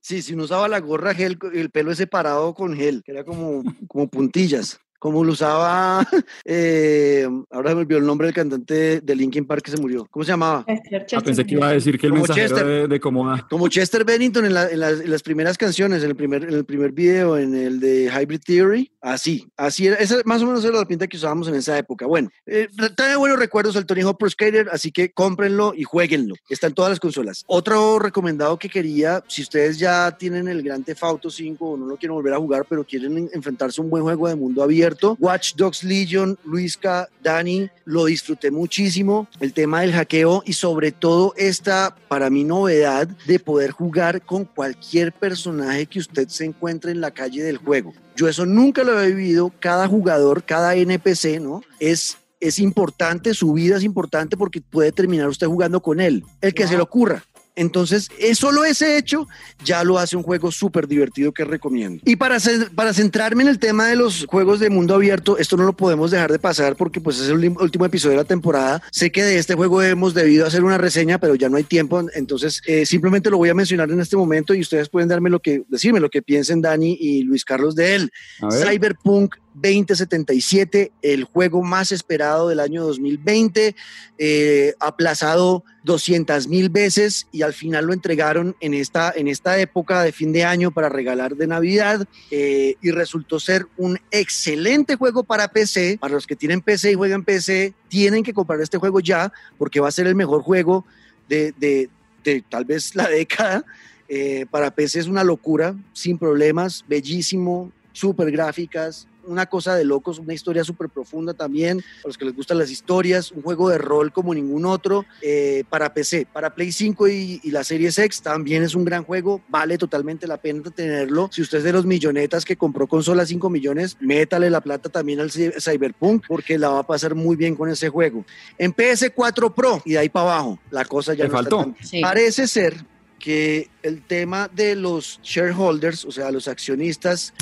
[0.00, 3.24] Sí, si no usaba la gorra gel, el pelo es separado con gel, que era
[3.24, 6.08] como, como puntillas como lo usaba,
[6.46, 10.06] eh, ahora me olvidó el nombre del cantante de Linkin Park que se murió.
[10.10, 10.64] ¿Cómo se llamaba?
[10.66, 14.46] Ah, pensé que iba a decir que el como mensajero de, de Como Chester Bennington
[14.46, 18.10] en, en, las, primeras canciones, en el primer, en el primer video, en el de
[18.10, 18.92] Hybrid Theory.
[19.02, 19.96] Así, así era.
[19.96, 22.06] Esa más o menos era la pinta que usábamos en esa época.
[22.06, 26.34] Bueno, eh, trae buenos recuerdos al Tony Hawk Pro Skater, así que cómprenlo y jueguenlo.
[26.48, 27.44] Está en todas las consolas.
[27.46, 31.84] Otro recomendado que quería, si ustedes ya tienen el Grand Theft Auto 5 o no
[31.84, 34.93] lo quieren volver a jugar, pero quieren enfrentarse a un buen juego de mundo abierto,
[35.18, 39.28] Watch Dogs Legion, Luisca, Dani, lo disfruté muchísimo.
[39.40, 44.44] El tema del hackeo y sobre todo esta, para mí, novedad de poder jugar con
[44.44, 47.92] cualquier personaje que usted se encuentre en la calle del juego.
[48.16, 49.52] Yo eso nunca lo he vivido.
[49.60, 51.62] Cada jugador, cada NPC, ¿no?
[51.80, 56.52] Es es importante, su vida es importante porque puede terminar usted jugando con él, el
[56.52, 57.24] que se le ocurra.
[57.56, 59.28] Entonces, es solo ese hecho
[59.64, 62.02] ya lo hace un juego súper divertido que recomiendo.
[62.04, 62.38] Y para,
[62.74, 66.10] para centrarme en el tema de los juegos de mundo abierto, esto no lo podemos
[66.10, 68.82] dejar de pasar porque pues es el último episodio de la temporada.
[68.90, 72.04] Sé que de este juego hemos debido hacer una reseña, pero ya no hay tiempo,
[72.14, 75.40] entonces eh, simplemente lo voy a mencionar en este momento y ustedes pueden darme lo
[75.40, 78.12] que, decirme lo que piensen Dani y Luis Carlos de él.
[78.50, 83.76] Cyberpunk 2077, el juego más esperado del año 2020,
[84.18, 90.02] eh, aplazado 200 mil veces y al final lo entregaron en esta, en esta época
[90.02, 95.22] de fin de año para regalar de Navidad eh, y resultó ser un excelente juego
[95.24, 95.98] para PC.
[96.00, 99.80] Para los que tienen PC y juegan PC, tienen que comprar este juego ya porque
[99.80, 100.84] va a ser el mejor juego
[101.28, 103.64] de, de, tal vez la década.
[104.08, 110.18] Eh, para PC es una locura, sin problemas, bellísimo, súper gráficas, una cosa de locos,
[110.18, 113.78] una historia súper profunda también, para los que les gustan las historias, un juego de
[113.78, 118.22] rol como ningún otro, eh, para PC, para Play 5 y, y, la Series X
[118.22, 121.28] también es un gran juego, vale totalmente la pena tenerlo.
[121.32, 125.20] Si usted es de los millonetas que compró consola 5 millones, métale la plata también
[125.20, 128.24] al Cyberpunk porque la va a pasar muy bien con ese juego.
[128.58, 131.74] En PS4 Pro y de ahí para abajo, la cosa ya no faltó.
[132.00, 132.84] Parece ser
[133.18, 137.32] que el tema de los shareholders, o sea, los accionistas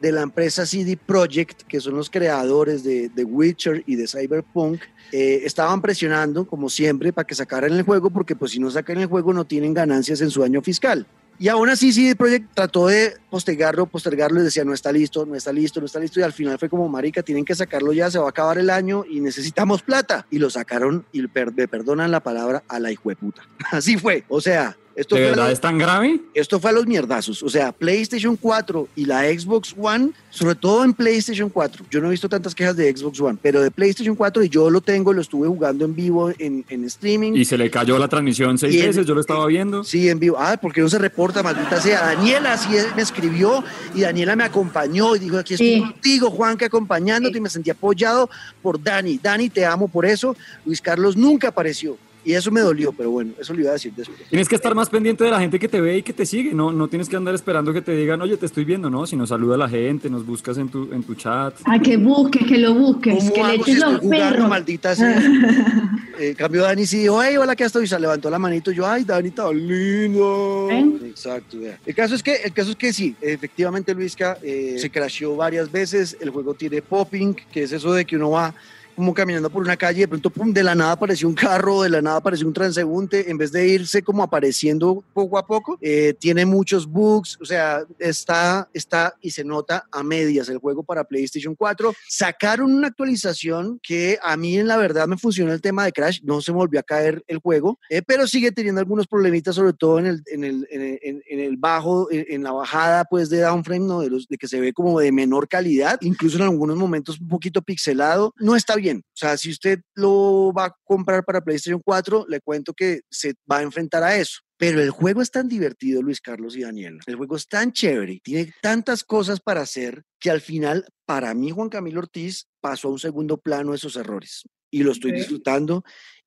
[0.00, 4.80] de la empresa CD Projekt, que son los creadores de The Witcher y de Cyberpunk,
[5.12, 8.98] eh, estaban presionando, como siempre, para que sacaran el juego, porque pues si no sacan
[8.98, 11.06] el juego no tienen ganancias en su año fiscal.
[11.40, 15.34] Y aún así CD Projekt trató de postergarlo, postergarlo y decía, no está listo, no
[15.34, 16.20] está listo, no está listo.
[16.20, 18.68] Y al final fue como, marica, tienen que sacarlo ya, se va a acabar el
[18.68, 20.26] año y necesitamos plata.
[20.30, 23.40] Y lo sacaron y me perdonan la palabra a la hijueputa.
[23.72, 24.24] Así fue.
[24.28, 26.20] O sea, esto ¿De verdad es tan grave?
[26.34, 27.42] Esto fue a los mierdazos.
[27.42, 31.86] O sea, PlayStation 4 y la Xbox One, sobre todo en PlayStation 4.
[31.90, 34.68] Yo no he visto tantas quejas de Xbox One, pero de PlayStation 4 y yo
[34.68, 37.34] lo tengo, lo estuve jugando en vivo en, en streaming.
[37.34, 39.84] Y se le cayó la transmisión seis veces, yo lo estaba viendo.
[39.84, 40.36] Sí, en vivo.
[40.38, 42.06] Ah, porque no se reporta, maldita sea.
[42.06, 43.62] Daniela sí me escribió
[43.94, 47.70] y Daniela me acompañó y dijo, aquí estoy contigo, Juan, que acompañándote y me sentí
[47.70, 48.28] apoyado
[48.60, 49.18] por Dani.
[49.22, 50.36] Dani, te amo por eso.
[50.64, 51.96] Luis Carlos nunca apareció.
[52.24, 54.18] Y eso me dolió, pero bueno, eso lo iba a decir después.
[54.28, 56.52] Tienes que estar más pendiente de la gente que te ve y que te sigue,
[56.52, 59.26] no, no tienes que andar esperando que te digan, oye, te estoy viendo, no, sino
[59.26, 61.54] saluda a la gente, nos buscas en tu, en tu chat.
[61.64, 64.48] A que busques, que lo busques, que le eches si los perros.
[64.48, 65.18] maldita sea.
[66.18, 67.84] eh, cambio Dani sí dijo, hey, hola, ¿qué estoy?
[67.84, 70.68] Y se levantó la manito, yo, ay, Dani, está lindo.
[70.70, 70.98] ¿Eh?
[71.06, 71.56] Exacto,
[71.86, 75.72] El caso es que, el caso es que sí, efectivamente Luisca eh, se crasheó varias
[75.72, 78.54] veces, el juego tiene popping, que es eso de que uno va
[79.00, 81.88] como caminando por una calle, de pronto pum, de la nada apareció un carro, de
[81.88, 86.12] la nada apareció un transeúnte, en vez de irse como apareciendo poco a poco, eh,
[86.20, 91.04] tiene muchos bugs, o sea, está, está y se nota a medias el juego para
[91.04, 91.94] PlayStation 4.
[92.10, 96.20] Sacaron una actualización que a mí en la verdad me funcionó el tema de Crash,
[96.22, 99.72] no se me volvió a caer el juego, eh, pero sigue teniendo algunos problemitas, sobre
[99.72, 104.00] todo en el, en el, en el, bajo, en, la bajada pues de downframe, ¿no?
[104.00, 107.28] de, los, de que se ve como de menor calidad, incluso en algunos momentos un
[107.28, 109.02] poquito pixelado, no está bien bien.
[109.06, 113.34] O sea, si usted lo va a comprar para PlayStation 4, le cuento que se
[113.50, 114.40] va a enfrentar a eso.
[114.56, 116.98] Pero el juego es tan divertido, Luis Carlos y Daniel.
[117.06, 121.50] El juego es tan chévere, tiene tantas cosas para hacer que al final, para mí,
[121.50, 124.42] Juan Camilo Ortiz pasó a un segundo plano esos errores.
[124.70, 125.82] Y lo estoy disfrutando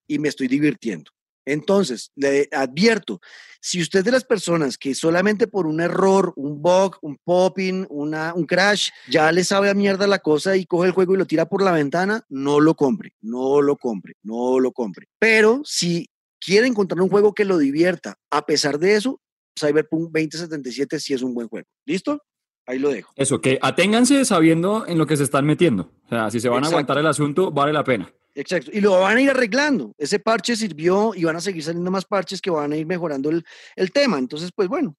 [0.07, 1.11] y me estoy divirtiendo.
[1.45, 3.19] Entonces, le advierto,
[3.61, 7.85] si usted es de las personas que solamente por un error, un bug, un popping,
[7.89, 11.17] una, un crash, ya le sabe a mierda la cosa y coge el juego y
[11.17, 15.07] lo tira por la ventana, no lo compre, no lo compre, no lo compre.
[15.19, 19.21] Pero si quiere encontrar un juego que lo divierta, a pesar de eso,
[19.57, 21.67] Cyberpunk 2077 sí es un buen juego.
[21.85, 22.21] ¿Listo?
[22.65, 23.11] Ahí lo dejo.
[23.15, 25.91] Eso, que aténganse sabiendo en lo que se están metiendo.
[26.05, 28.11] O sea, si se van a aguantar el asunto, vale la pena.
[28.35, 28.71] Exacto.
[28.73, 29.93] Y lo van a ir arreglando.
[29.97, 33.29] Ese parche sirvió y van a seguir saliendo más parches que van a ir mejorando
[33.29, 34.17] el, el tema.
[34.17, 34.95] Entonces, pues bueno,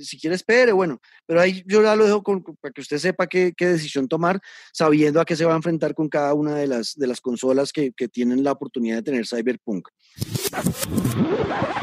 [0.00, 1.00] si quiere espere, bueno.
[1.26, 2.22] Pero ahí yo ya lo dejo
[2.60, 4.40] para que usted sepa qué, qué, decisión tomar,
[4.72, 7.72] sabiendo a qué se va a enfrentar con cada una de las, de las consolas
[7.72, 9.88] que, que tienen la oportunidad de tener Cyberpunk.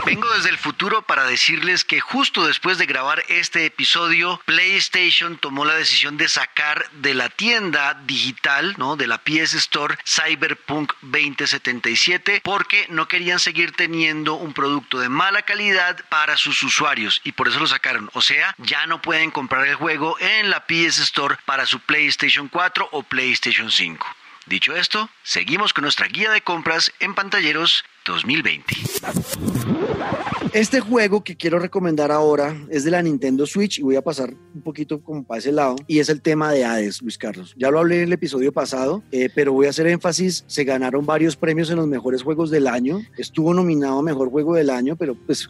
[0.06, 5.66] Vengo desde el futuro para decirles que justo después de grabar este episodio, PlayStation tomó
[5.66, 8.96] la decisión de sacar de la tienda digital, ¿no?
[8.96, 15.42] De la PS Store Cyberpunk 2077 porque no querían seguir teniendo un producto de mala
[15.44, 18.10] calidad para sus usuarios y por eso lo sacaron.
[18.14, 22.48] O sea, ya no pueden comprar el juego en la PS Store para su PlayStation
[22.48, 24.08] 4 o PlayStation 5.
[24.46, 28.76] Dicho esto, seguimos con nuestra guía de compras en pantalleros 2020.
[30.56, 34.34] Este juego que quiero recomendar ahora es de la Nintendo Switch y voy a pasar
[34.54, 37.54] un poquito como para ese lado y es el tema de Hades, Luis Carlos.
[37.58, 40.46] Ya lo hablé en el episodio pasado, eh, pero voy a hacer énfasis.
[40.48, 43.02] Se ganaron varios premios en los mejores juegos del año.
[43.18, 45.50] Estuvo nominado a mejor juego del año, pero pues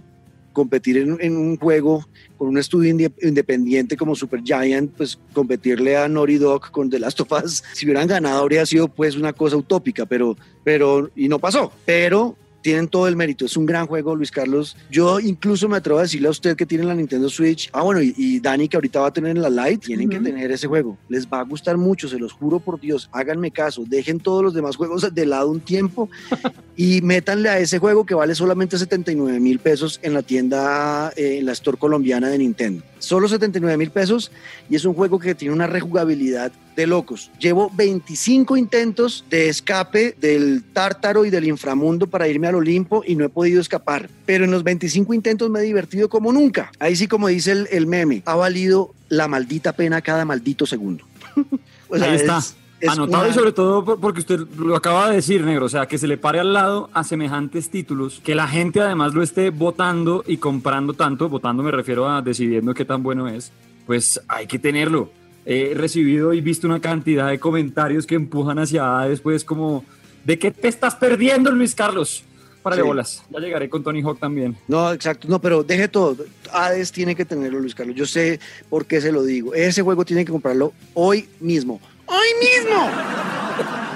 [0.53, 2.03] competir en, un juego
[2.35, 7.19] con un estudio independiente como Super Giant, pues competirle a Naughty Dog con The Last
[7.19, 11.37] of Us, si hubieran ganado habría sido pues una cosa utópica, pero, pero, y no
[11.37, 11.71] pasó.
[11.85, 13.45] Pero tienen todo el mérito.
[13.45, 14.75] Es un gran juego, Luis Carlos.
[14.89, 17.69] Yo incluso me atrevo a decirle a usted que tiene la Nintendo Switch.
[17.71, 20.65] Ah, bueno, y, Dani que ahorita va a tener la Lite, tienen que tener ese
[20.65, 20.97] juego.
[21.07, 23.07] Les va a gustar mucho, se los juro por Dios.
[23.11, 26.09] Háganme caso, dejen todos los demás juegos de lado un tiempo
[26.75, 31.37] y métanle a ese juego que vale solamente 79 mil pesos en la tienda, eh,
[31.37, 32.83] en la store colombiana de Nintendo.
[32.97, 34.31] Solo 79 mil pesos
[34.71, 37.31] y es un juego que tiene una rejugabilidad de locos.
[37.39, 43.15] Llevo 25 intentos de escape del tártaro y del inframundo para irme al Olimpo y
[43.15, 44.09] no he podido escapar.
[44.25, 46.71] Pero en los 25 intentos me he divertido como nunca.
[46.79, 51.05] Ahí sí, como dice el, meme, ha valido la maldita pena cada maldito segundo.
[51.91, 52.41] Ahí está.
[52.87, 56.07] Anotado y sobre todo porque usted lo acaba de decir, negro, o sea, que se
[56.07, 60.37] le pare al lado a semejantes títulos, que la gente además lo esté votando y
[60.37, 63.51] comprando tanto, votando me refiero a decidiendo qué tan bueno es,
[63.87, 65.09] pues hay que tenerlo
[65.45, 69.85] he recibido y visto una cantidad de comentarios que empujan hacia después como,
[70.23, 72.23] ¿de qué te estás perdiendo, Luis Carlos?
[72.65, 73.21] Para de bolas.
[73.29, 74.57] Ya llegaré con Tony Hawk también.
[74.67, 75.27] No, exacto.
[75.27, 76.25] No, pero deje todo.
[76.51, 77.95] Hades tiene que tenerlo, Luis Carlos.
[77.95, 78.39] Yo sé
[78.71, 79.53] por qué se lo digo.
[79.53, 81.79] Ese juego tiene que comprarlo hoy mismo.
[82.07, 82.89] ¡Hoy mismo!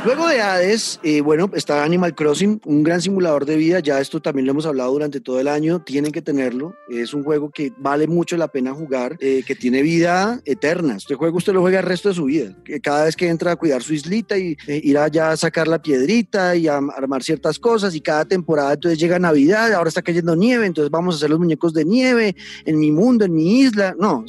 [0.06, 3.82] Luego de Hades, eh, bueno, está Animal Crossing, un gran simulador de vida.
[3.82, 5.82] Ya esto también lo hemos hablado durante todo el año.
[5.84, 6.74] Tienen que tenerlo.
[6.90, 10.96] Es un juego que vale mucho la pena jugar, eh, que tiene vida eterna.
[10.96, 12.56] Este juego usted lo juega el resto de su vida.
[12.82, 15.82] Cada vez que entra a cuidar su islita y eh, ir allá a sacar la
[15.82, 17.94] piedrita y a armar ciertas cosas.
[17.94, 21.40] Y cada temporada, entonces llega Navidad, ahora está cayendo nieve, entonces vamos a hacer los
[21.40, 23.94] muñecos de nieve en mi mundo, en mi isla.
[24.00, 24.24] No,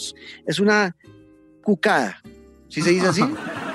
[0.46, 0.96] es una
[1.62, 2.20] cucada.
[2.68, 3.22] ¿Sí se dice así?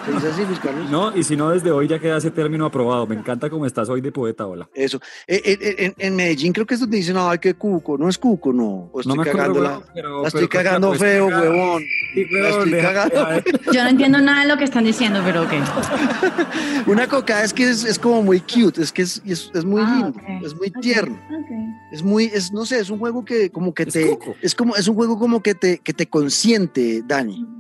[0.90, 3.08] No, y si no, desde hoy ya queda ese término aprobado.
[3.08, 4.70] Me encanta cómo estás hoy de poeta, hola.
[4.74, 5.00] Eso.
[5.28, 7.98] Eh, eh, eh, en, Medellín creo que es donde dicen, ay, qué cuco.
[7.98, 8.92] No es cuco, no.
[9.00, 9.82] estoy cagando la,
[10.26, 11.84] estoy cagando feo, huevón.
[12.16, 13.28] estoy cagando.
[13.74, 15.54] Yo no entiendo nada de lo que están diciendo, pero ok.
[16.88, 20.46] Una coca es que es, como muy cute, es que es, es, muy ah, lindo,
[20.46, 21.20] es muy tierno.
[21.92, 24.88] Es muy, es, no sé, es un juego que como que te, es como, es
[24.88, 27.56] un juego como que te, que te consiente, Dani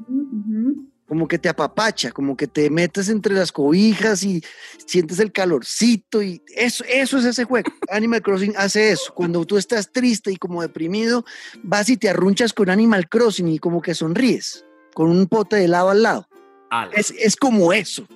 [1.07, 4.43] como que te apapacha, como que te metes entre las cobijas y
[4.85, 7.71] sientes el calorcito y eso, eso es ese juego.
[7.89, 9.13] Animal Crossing hace eso.
[9.13, 11.25] Cuando tú estás triste y como deprimido,
[11.63, 15.65] vas y te arrunchas con Animal Crossing y como que sonríes con un pote de
[15.65, 16.27] helado al lado.
[16.93, 18.07] Es, es, como eso.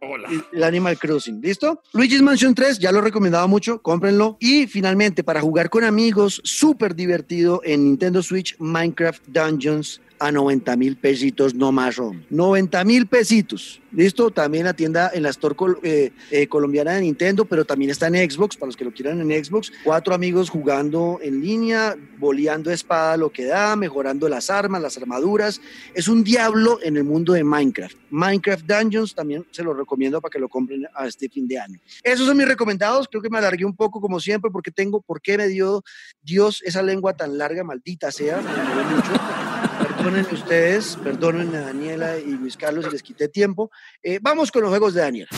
[0.00, 0.28] Hola.
[0.52, 1.80] El Animal Crossing, ¿listo?
[1.92, 4.36] Luigi's Mansion 3, ya lo he recomendado mucho, cómprenlo.
[4.40, 10.76] Y finalmente, para jugar con amigos, súper divertido en Nintendo Switch, Minecraft Dungeons a 90
[10.76, 11.98] mil pesitos no más.
[11.98, 12.24] hombre.
[12.30, 13.80] 90 mil pesitos.
[13.90, 18.06] Listo, también la tienda en la Store eh, eh, colombiana de Nintendo, pero también está
[18.06, 19.70] en Xbox, para los que lo quieran en Xbox.
[19.84, 25.60] Cuatro amigos jugando en línea, boleando espada lo que da, mejorando las armas, las armaduras.
[25.92, 27.96] Es un diablo en el mundo de Minecraft.
[28.10, 31.80] Minecraft Dungeons también se lo recomiendo para que lo compren a este fin de año.
[32.02, 33.08] Esos son mis recomendados.
[33.10, 35.82] Creo que me alargué un poco como siempre porque tengo, ¿por qué me dio
[36.22, 38.40] Dios esa lengua tan larga, maldita sea?
[38.40, 39.31] Me mucho.
[40.02, 43.70] Perdónenme ustedes, perdónenme a Daniela y Luis Carlos les quité tiempo.
[44.02, 45.28] Eh, vamos con los juegos de Daniel.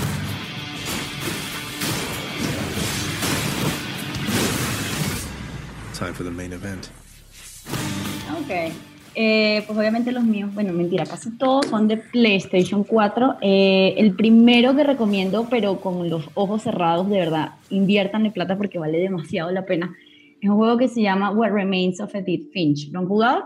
[5.98, 6.86] Time for the main event.
[8.40, 8.72] Ok.
[9.14, 13.36] Eh, pues obviamente los míos, bueno, mentira, casi todos son de PlayStation 4.
[13.42, 18.78] Eh, el primero que recomiendo, pero con los ojos cerrados, de verdad, inviertan plata porque
[18.78, 19.94] vale demasiado la pena.
[20.40, 22.90] Es un juego que se llama What Remains of Edith Finch.
[22.92, 23.44] ¿Lo han jugado?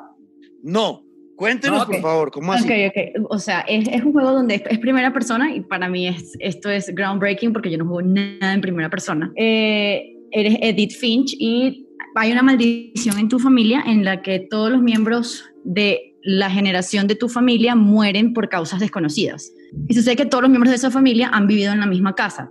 [0.63, 1.08] No,
[1.39, 2.65] cuéntenos por favor, ¿cómo así?
[2.69, 3.27] Ok, ok.
[3.31, 6.37] O sea, es, es un juego donde es, es primera persona y para mí es,
[6.41, 9.33] esto es groundbreaking porque yo no juego nada en primera persona.
[9.37, 14.71] Eh, eres Edith Finch y hay una maldición en tu familia en la que todos
[14.71, 19.53] los miembros de la generación de tu familia mueren por causas desconocidas.
[19.89, 22.51] Y sucede que todos los miembros de esa familia han vivido en la misma casa.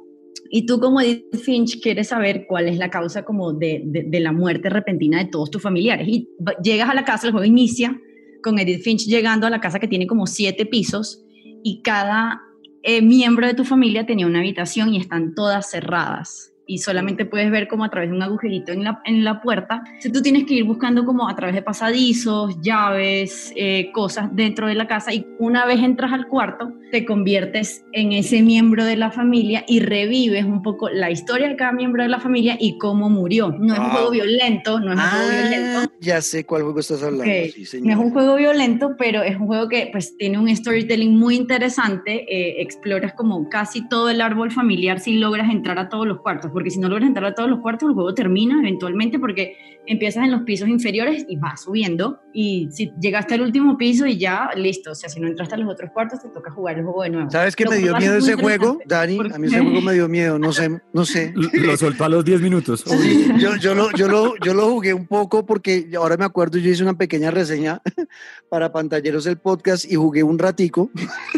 [0.49, 4.19] Y tú como Edith Finch quieres saber cuál es la causa como de, de- de
[4.21, 6.07] la muerte repentina de todos tus familiares.
[6.07, 6.29] Y
[6.63, 7.99] llegas a la casa, el juego inicia
[8.41, 11.23] con Edith Finch llegando a la casa que tiene como siete pisos
[11.63, 12.41] y cada
[12.83, 16.53] eh, miembro de tu familia tenía una habitación y están todas cerradas.
[16.67, 19.81] Y solamente puedes ver como a través de un agujerito en la, en la puerta.
[19.85, 24.67] Entonces tú tienes que ir buscando como a través de pasadizos, llaves, eh, cosas dentro
[24.67, 25.13] de la casa.
[25.13, 29.79] Y una vez entras al cuarto, te conviertes en ese miembro de la familia y
[29.79, 33.49] revives un poco la historia de cada miembro de la familia y cómo murió.
[33.57, 35.79] No es un juego violento, no es un juego violento.
[35.83, 37.23] Ah, ya sé cuál juego estás hablando.
[37.23, 37.97] Ok, sí, No es señor.
[37.99, 42.25] un juego violento, pero es un juego que pues tiene un storytelling muy interesante.
[42.29, 46.51] eh, exploras como casi todo el árbol familiar si logras entrar a todos los cuartos,
[46.57, 50.23] porque si no logras entrar a todos los cuartos, el juego termina eventualmente porque empiezas
[50.23, 52.19] en los pisos inferiores y vas subiendo.
[52.33, 54.93] Y si llegaste al último piso y ya, listo.
[54.93, 57.11] O sea, si no entraste a los otros cuartos, te toca jugar el juego de
[57.11, 57.29] nuevo.
[57.29, 58.79] ¿Sabes qué me dio miedo ese juego.
[58.87, 59.17] Dani?
[59.17, 61.31] ¿Por A mí ese juego me dio miedo, no sé, no sé.
[61.53, 62.83] Lo soltó a los 10 minutos.
[62.87, 66.57] Sí, yo, yo, lo, yo, lo, yo lo jugué un poco porque ahora me acuerdo,
[66.57, 67.83] yo hice una pequeña reseña
[68.49, 70.89] para Pantalleros del Podcast y jugué un ratico.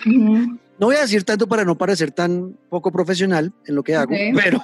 [0.05, 0.57] Ujú.
[0.79, 4.13] No voy a decir tanto para no parecer tan poco profesional en lo que hago,
[4.13, 4.19] Ok.
[4.43, 4.61] pero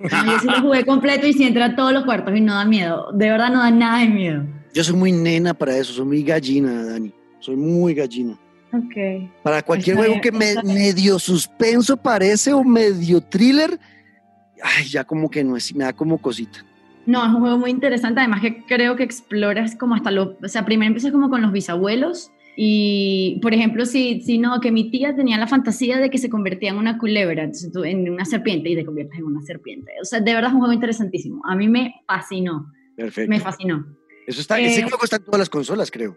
[0.00, 2.64] yo sí lo jugué completo y sí entra a todos los cuartos y no da
[2.64, 3.10] miedo.
[3.12, 4.44] De verdad no da nada de miedo.
[4.72, 7.12] yo soy muy nena para eso, soy muy gallina, Dani.
[7.40, 8.38] Soy muy gallina.
[8.72, 9.30] Ok.
[9.42, 13.78] Para cualquier Está juego que me, medio suspenso parece o medio thriller,
[14.62, 16.64] ay, ya como que no es, me da como cosita.
[17.06, 20.48] No, es un juego muy interesante, además que creo que exploras como hasta lo, o
[20.48, 24.90] sea, primero empiezas como con los bisabuelos y, por ejemplo, si, si no, que mi
[24.90, 28.24] tía tenía la fantasía de que se convertía en una culebra, entonces tú en una
[28.24, 29.92] serpiente y te conviertes en una serpiente.
[30.00, 31.42] O sea, de verdad es un juego interesantísimo.
[31.46, 33.28] A mí me fascinó, Perfecto.
[33.30, 33.86] me fascinó.
[34.26, 36.16] Eso está, ese Eh, juego está en todas las consolas, creo.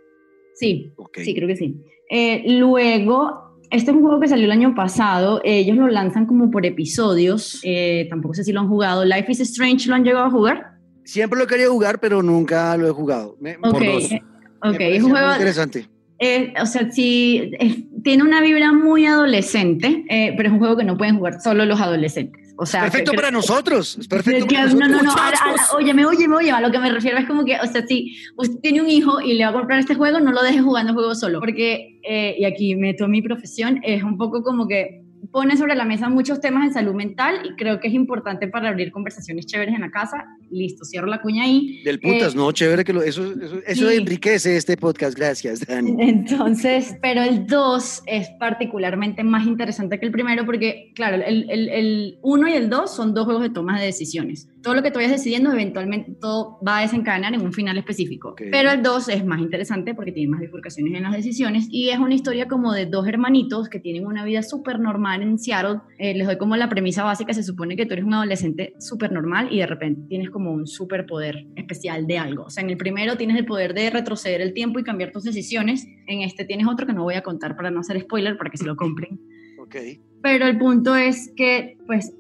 [0.56, 1.20] Sí, Ok.
[1.24, 1.76] sí, creo que sí.
[2.10, 6.50] Eh, luego, este es un juego que salió el año pasado, ellos lo lanzan como
[6.50, 9.06] por episodios, eh, tampoco sé si lo han jugado.
[9.06, 10.72] Life is Strange, ¿lo han llegado a jugar?
[11.04, 13.36] Siempre lo he querido jugar, pero nunca lo he jugado.
[13.40, 14.12] Me, Ok, Por dos.
[14.12, 14.22] eh,
[14.64, 15.32] me es un juego...
[15.34, 15.88] interesante.
[16.20, 20.76] Eh, o sea, sí, eh, tiene una vibra muy adolescente, eh, pero es un juego
[20.78, 22.54] que no pueden jugar solo los adolescentes.
[22.58, 23.98] O sea, perfecto que- para que- nosotros.
[23.98, 24.92] Es perfecto que- para no, nosotros.
[24.92, 25.40] no, no, muchachos.
[25.42, 27.88] ahora- ahora, óyeme, óyeme, óyeme, a lo que me refiero es como que, o sea,
[27.88, 30.60] si usted tiene un hijo y le va a comprar este juego, no lo deje
[30.60, 34.68] jugando el juego solo, porque, eh, y aquí meto mi profesión, es un poco como
[34.68, 38.48] que pone sobre la mesa muchos temas en salud mental y creo que es importante
[38.48, 40.26] para abrir conversaciones chéveres en la casa.
[40.50, 41.82] Listo, cierro la cuña ahí.
[41.84, 42.52] Del putas, Eh, ¿no?
[42.52, 43.96] Chévere que lo, eso, eso, eso sí.
[43.96, 45.18] enriquece este podcast.
[45.18, 45.96] Gracias, Dani.
[46.00, 52.48] Entonces, pero el 2 es particularmente más interesante que el primero porque, claro, el 1
[52.48, 54.48] y el 2 son dos juegos de toma de decisiones.
[54.62, 58.30] Todo lo que tú vayas decidiendo, eventualmente todo va a desencadenar en un final específico.
[58.30, 58.44] Ok.
[58.52, 62.00] Pero el 2 es más interesante porque tiene más bifurcaciones en las decisiones y es
[62.00, 65.80] una historia como de dos hermanitos que tienen una vida súper normal en Seattle.
[65.98, 69.12] Eh, les doy como la premisa básica, se supone que tú eres un adolescente súper
[69.12, 72.44] normal y de repente tienes como un superpoder especial de algo.
[72.46, 75.24] O sea, en el primero tienes el poder de retroceder el tiempo y cambiar tus
[75.24, 75.88] decisiones.
[76.08, 78.58] En este tienes otro que no voy a contar para no hacer spoiler, para que
[78.58, 79.20] se lo compren.
[79.62, 79.76] Ok.
[80.22, 82.14] Pero el punto es que, pues,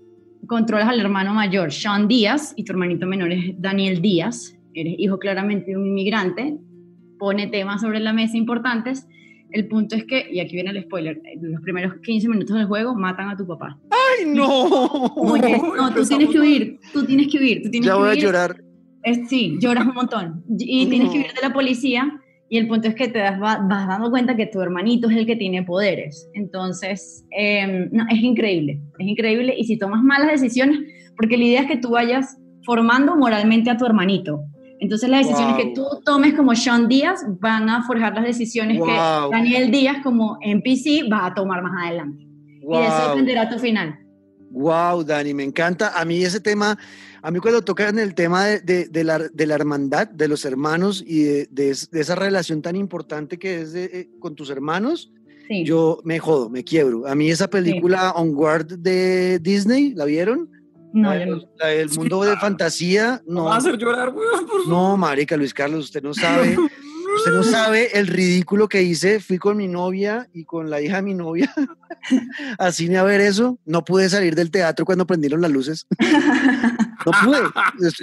[0.47, 4.55] controlas al hermano mayor, Sean Díaz, y tu hermanito menor es Daniel Díaz.
[4.73, 6.57] Eres hijo claramente de un inmigrante.
[7.17, 9.07] Pone temas sobre la mesa importantes.
[9.51, 12.67] El punto es que, y aquí viene el spoiler, en los primeros 15 minutos del
[12.67, 13.79] juego matan a tu papá.
[13.89, 14.47] ¡Ay, no!
[15.15, 18.09] Oye, no, tú tienes que huir, tú tienes que huir, tú tienes Ya que voy
[18.09, 18.63] a llorar.
[19.03, 20.43] Es- sí, lloras un montón.
[20.57, 21.23] Y tienes que No.
[21.23, 22.18] huir de la policía
[22.49, 25.25] Y el punto es que te das, vas dando cuenta que tu hermanito es el
[25.25, 26.27] que tiene poderes.
[26.33, 29.53] Entonces, em, no, es increíble, es increíble.
[29.57, 30.79] Y si tomas malas decisiones,
[31.15, 34.41] porque la idea es que tú vayas formando moralmente a tu hermanito.
[34.79, 38.93] Entonces las decisiones que tú tomes como Sean Díaz van a forjar las decisiones que
[39.31, 42.23] Daniel Díaz como NPC va a tomar más adelante.
[42.23, 43.99] Y de eso dependerá tu final.
[44.51, 45.99] Wow, Dani, me encanta.
[45.99, 46.77] A mí ese tema,
[47.21, 51.03] a mí cuando tocan el tema de, de, la, de la, hermandad, de los hermanos
[51.05, 55.11] y de, esa relación tan importante que es eh, con tus hermanos,
[55.65, 57.07] yo me jodo, me quiebro.
[57.07, 60.49] A mí esa película On Guard de Disney, ¿la vieron?
[60.93, 63.45] No, el mundo de fantasía, no.
[63.45, 64.13] Va a hacer llorar,
[64.67, 66.55] No, marica, Luis Carlos, usted no sabe.
[67.15, 69.19] Usted no sabe el ridículo que hice.
[69.19, 71.53] Fui con mi novia y con la hija de mi novia
[72.57, 73.59] al cine a ver eso.
[73.65, 75.87] No pude salir del teatro cuando prendieron las luces.
[77.05, 77.37] No pude.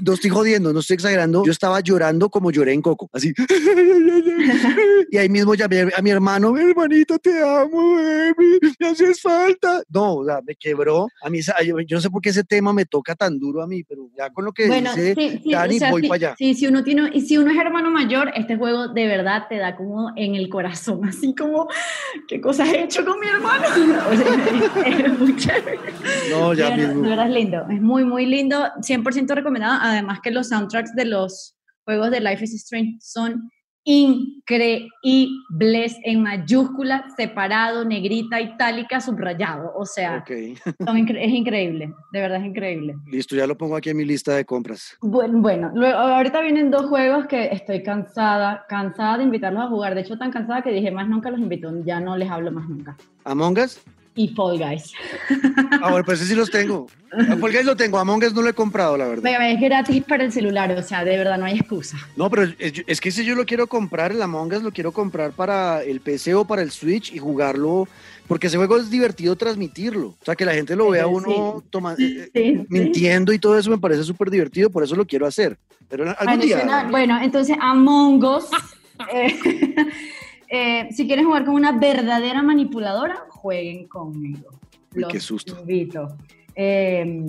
[0.03, 1.45] No estoy jodiendo, no estoy exagerando.
[1.45, 3.32] Yo estaba llorando como lloré en Coco, así.
[5.11, 9.82] Y ahí mismo llamé a mi hermano, mi hermanito, te amo, baby, me haces falta.
[9.89, 11.07] No, o sea, me quebró.
[11.22, 13.84] A mí, yo, no sé por qué ese tema me toca tan duro a mí,
[13.84, 16.34] pero ya con lo que dice Dani, voy para allá.
[16.37, 19.57] Sí, si uno, tiene, y si uno es hermano mayor, este juego de verdad te
[19.57, 21.68] da como en el corazón, así como,
[22.28, 23.64] ¿qué cosas he hecho con mi hermano?
[24.87, 25.79] es, muy chévere.
[26.31, 27.03] No, ya mismo.
[27.03, 31.05] De verdad es lindo, es muy, muy lindo 100% recomendado, además que los soundtracks de
[31.05, 33.51] los juegos de Life is Strange son
[33.87, 34.91] increíbles
[36.03, 39.72] en mayúscula, separado, negrita, itálica, subrayado.
[39.76, 42.97] O sea, es increíble, de verdad es increíble.
[43.07, 44.99] Listo, ya lo pongo aquí en mi lista de compras.
[45.01, 49.95] Bueno, bueno luego, ahorita vienen dos juegos que estoy cansada, cansada de invitarlos a jugar.
[49.95, 52.68] De hecho, tan cansada que dije, más nunca los invito, ya no les hablo más
[52.68, 52.97] nunca.
[53.24, 53.80] ¿Among Us?
[54.17, 54.93] Y Fall Guys.
[55.83, 56.87] Ah, bueno, pues sí los tengo.
[57.11, 59.51] Fall Guys lo tengo, Among Us no lo he comprado, la verdad.
[59.51, 61.97] Es gratis para el celular, o sea, de verdad no hay excusa.
[62.17, 65.33] No, pero es, que si yo lo quiero comprar, el Among Us lo quiero comprar
[65.33, 67.87] para el PC o para el Switch y jugarlo,
[68.27, 70.09] porque ese juego es divertido transmitirlo.
[70.09, 71.62] O sea, que la gente lo vea uno
[71.99, 75.59] eh, eh, mintiendo y todo eso me parece súper divertido, por eso lo quiero hacer.
[75.89, 78.47] Pero algún bueno, bueno, entonces Among Us...
[79.12, 79.39] Eh,
[80.49, 84.51] Eh, si quieren jugar con una verdadera manipuladora, jueguen conmigo.
[84.93, 85.59] Los qué susto.
[85.61, 86.17] invito.
[86.55, 87.27] Eh,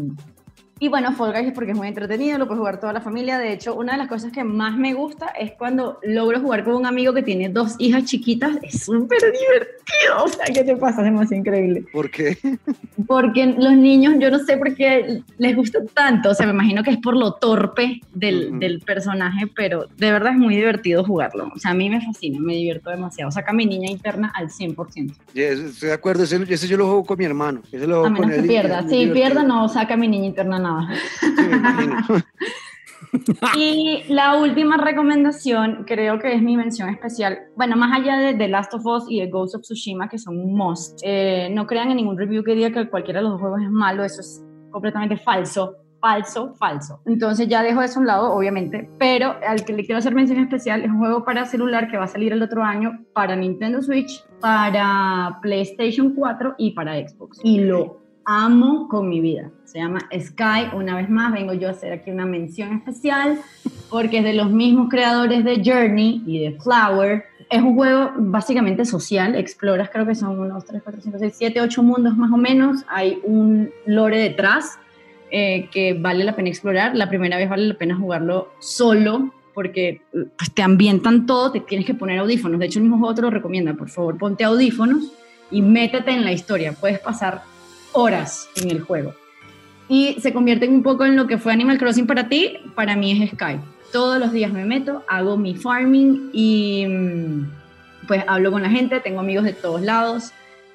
[0.79, 3.39] y bueno, Fall Guys porque es muy entretenido, lo puede jugar toda la familia.
[3.39, 6.75] De hecho, una de las cosas que más me gusta es cuando logro jugar con
[6.75, 8.57] un amigo que tiene dos hijas chiquitas.
[8.61, 9.77] Es súper divertido.
[10.17, 10.99] O sea, ¿qué te pasa?
[10.99, 11.85] Es demasiado increíble.
[11.91, 12.37] ¿Por qué?
[13.07, 16.31] Porque los niños, yo no sé por qué les gusta tanto.
[16.31, 20.33] O sea, me imagino que es por lo torpe del, del personaje, pero de verdad
[20.33, 21.51] es muy divertido jugarlo.
[21.55, 23.31] O sea, a mí me fascina, me divierto demasiado.
[23.31, 25.13] Saca mi niña interna al 100%.
[25.33, 27.61] estoy de acuerdo, ese, ese, yo lo juego con mi hermano.
[27.71, 28.87] Ese lo juego a menos que pierda.
[28.87, 30.59] Si pierda, no saca mi niña interna
[33.57, 37.39] y la última recomendación, creo que es mi mención especial.
[37.55, 40.39] Bueno, más allá de The Last of Us y The Ghost of Tsushima, que son
[40.39, 43.41] un must, eh, no crean en ningún review que diga que cualquiera de los dos
[43.41, 45.75] juegos es malo, eso es completamente falso.
[45.99, 47.01] Falso, falso.
[47.07, 50.37] Entonces ya dejo eso a un lado, obviamente, pero al que le quiero hacer mención
[50.37, 53.81] especial es un juego para celular que va a salir el otro año para Nintendo
[53.81, 57.39] Switch, para PlayStation 4 y para Xbox.
[57.43, 59.49] Y lo amo con mi vida.
[59.63, 60.75] Se llama Sky.
[60.75, 63.39] Una vez más, vengo yo a hacer aquí una mención especial
[63.89, 67.23] porque es de los mismos creadores de Journey y de Flower.
[67.49, 69.33] Es un juego básicamente social.
[69.35, 72.83] Exploras, creo que son unos 3, 4, 5, 6, 7, 8 mundos más o menos.
[72.89, 74.77] Hay un lore detrás
[75.31, 76.97] eh, que vale la pena explorar.
[76.97, 81.87] La primera vez vale la pena jugarlo solo porque pues, te ambientan todo, te tienes
[81.87, 82.59] que poner audífonos.
[82.59, 83.73] De hecho, el mismo juego te lo recomienda.
[83.73, 85.13] Por favor, ponte audífonos
[85.49, 86.73] y métete en la historia.
[86.73, 87.41] Puedes pasar
[87.97, 89.13] horas en el juego.
[89.89, 93.11] Y se convierte un poco en lo que fue Animal Crossing para ti, para mí
[93.11, 93.59] es Sky.
[93.91, 98.99] Todos los días me meto, hago mi farming y mm, pues hablo con la gente,
[98.99, 100.33] tengo amigos de todos lados,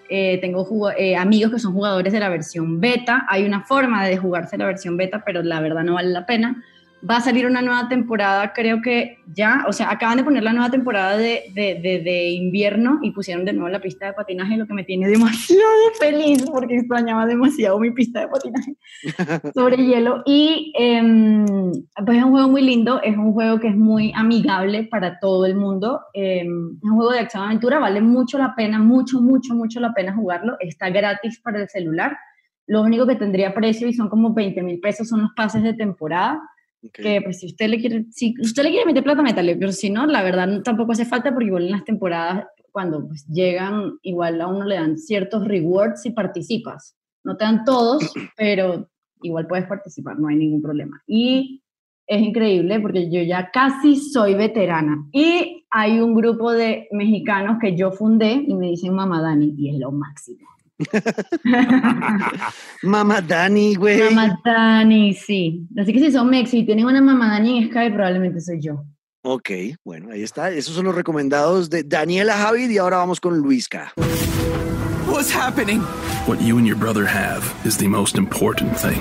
[0.08, 3.24] eh, tengo eh, amigos que son jugadores de la versión beta.
[3.28, 6.64] Hay una forma de jugarse la versión beta, pero la verdad no vale la pena.
[7.08, 10.52] Va a salir una nueva temporada, creo que ya, o sea, acaban de poner la
[10.52, 11.74] nueva temporada de, de,
[12.04, 15.62] de, invierno y pusieron de nuevo la pista de patinaje, lo que me tiene demasiado
[15.98, 18.76] feliz porque extrañaba demasiado mi pista de patinaje
[19.54, 20.22] sobre hielo.
[20.26, 21.44] Y em,
[22.06, 25.44] pues es un juego muy lindo, es un juego que es muy amigable para todo
[25.46, 26.02] el mundo.
[26.14, 30.14] Em, es un juego de acción-aventura, vale mucho la pena, mucho, mucho, mucho la pena
[30.14, 30.56] jugarlo.
[30.60, 32.16] Está gratis para el celular.
[32.68, 35.74] Lo único que tendría precio y son como 20 mil pesos son los pases de
[35.74, 36.40] temporada
[36.90, 39.90] que pues si usted le quiere, si usted le quiere meter plata, métale, pero si
[39.90, 44.40] no, la verdad tampoco hace falta porque igual en las temporadas, cuando pues llegan, igual
[44.40, 46.96] a uno le dan ciertos rewards si participas.
[47.24, 48.88] No te dan todos, pero
[49.22, 51.00] igual puedes participar, no hay ningún problema.
[51.06, 51.62] Y
[52.06, 55.06] es increíble porque yo ya casi soy veterana.
[55.12, 59.70] Y hay un grupo de mexicanos que yo fundé y me dicen Mamá Dani, y
[59.70, 60.48] es lo máximo.
[62.82, 64.00] mamá Dani, güey.
[64.14, 65.66] Mamá Dani, sí.
[65.76, 68.84] Así que si son Mexi y tienen una Mamá Dani en Skype, probablemente soy yo.
[69.24, 69.50] Ok,
[69.84, 70.50] bueno, ahí está.
[70.50, 73.92] Esos son los recomendados de Daniela Javid y ahora vamos con Luisca.
[75.06, 75.80] What's happening?
[76.26, 79.00] What you and your brother have is the most important thing.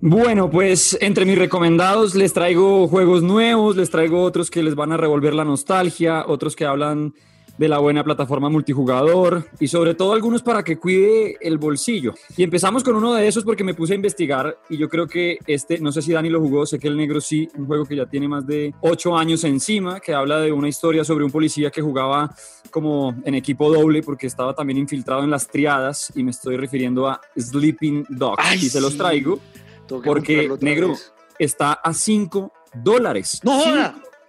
[0.00, 4.92] Bueno, pues entre mis recomendados les traigo juegos nuevos, les traigo otros que les van
[4.92, 7.14] a revolver la nostalgia, otros que hablan
[7.56, 12.14] de la buena plataforma multijugador y sobre todo algunos para que cuide el bolsillo.
[12.36, 15.38] Y empezamos con uno de esos porque me puse a investigar y yo creo que
[15.46, 17.96] este, no sé si Dani lo jugó, sé que el negro sí, un juego que
[17.96, 21.70] ya tiene más de ocho años encima, que habla de una historia sobre un policía
[21.70, 22.34] que jugaba
[22.70, 27.08] como en equipo doble porque estaba también infiltrado en las triadas y me estoy refiriendo
[27.08, 29.38] a Sleeping Dogs y se los traigo
[30.04, 30.94] porque negro
[31.38, 32.52] está a 5
[32.82, 33.40] dólares.
[33.44, 33.62] ¡No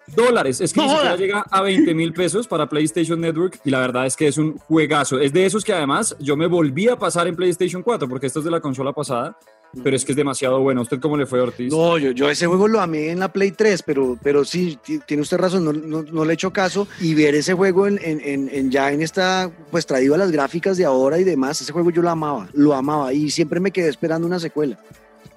[0.07, 0.61] dólares.
[0.61, 4.05] Es que ni siquiera llega a 20 mil pesos para PlayStation Network y la verdad
[4.05, 5.19] es que es un juegazo.
[5.19, 8.39] Es de esos que además yo me volví a pasar en PlayStation 4 porque esto
[8.39, 9.37] es de la consola pasada.
[9.83, 10.83] Pero es que es demasiado bueno.
[10.83, 11.69] ¿Usted cómo le fue, Ortiz?
[11.69, 15.21] No, yo, yo ese juego lo amé en la Play 3, pero, pero sí, tiene
[15.21, 16.87] usted razón, no, no, le he hecho caso.
[17.01, 20.77] Y ver ese juego en, en, en, ya en esta, pues traído a las gráficas
[20.77, 23.11] de ahora y demás, ese juego yo lo amaba, lo amaba.
[23.11, 24.79] Y siempre me quedé esperando una secuela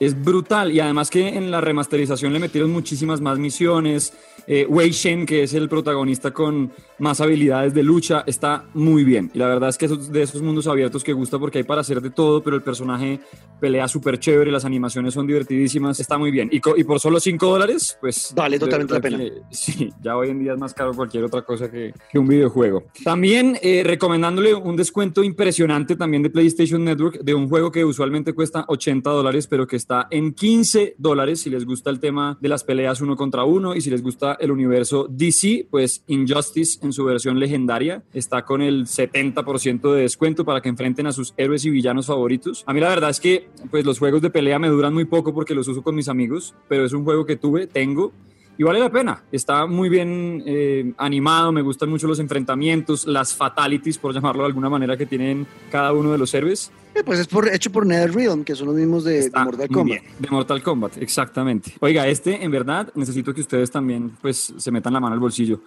[0.00, 4.12] es brutal y además que en la remasterización le metieron muchísimas más misiones.
[4.50, 9.30] Eh, Wei Shen, que es el protagonista con más habilidades de lucha, está muy bien.
[9.34, 11.82] Y la verdad es que es de esos mundos abiertos que gusta porque hay para
[11.82, 13.20] hacer de todo, pero el personaje
[13.60, 16.48] pelea súper chévere, las animaciones son divertidísimas, está muy bien.
[16.50, 18.32] Y, y por solo 5 dólares, pues...
[18.34, 19.18] Vale totalmente la pena.
[19.50, 22.84] sí, ya hoy en día es más caro cualquier otra cosa que, que un videojuego.
[23.04, 28.32] También eh, recomendándole un descuento impresionante también de PlayStation Network de un juego que usualmente
[28.32, 32.48] cuesta 80 dólares, pero que está en 15 dólares si les gusta el tema de
[32.48, 36.92] las peleas uno contra uno y si les gusta el universo DC, pues Injustice en
[36.92, 41.64] su versión legendaria está con el 70% de descuento para que enfrenten a sus héroes
[41.64, 42.64] y villanos favoritos.
[42.66, 45.34] A mí la verdad es que pues los juegos de pelea me duran muy poco
[45.34, 48.12] porque los uso con mis amigos, pero es un juego que tuve, tengo
[48.58, 49.22] y vale la pena.
[49.30, 54.48] Está muy bien eh, animado, me gustan mucho los enfrentamientos, las fatalities, por llamarlo de
[54.48, 56.72] alguna manera, que tienen cada uno de los héroes.
[56.96, 60.02] Eh, pues es por, hecho por NetherRealm, que son los mismos de, Mortal Kombat.
[60.02, 61.72] de Mortal Kombat, exactamente.
[61.78, 65.60] Oiga, este en verdad necesito que ustedes también pues se metan la mano al bolsillo.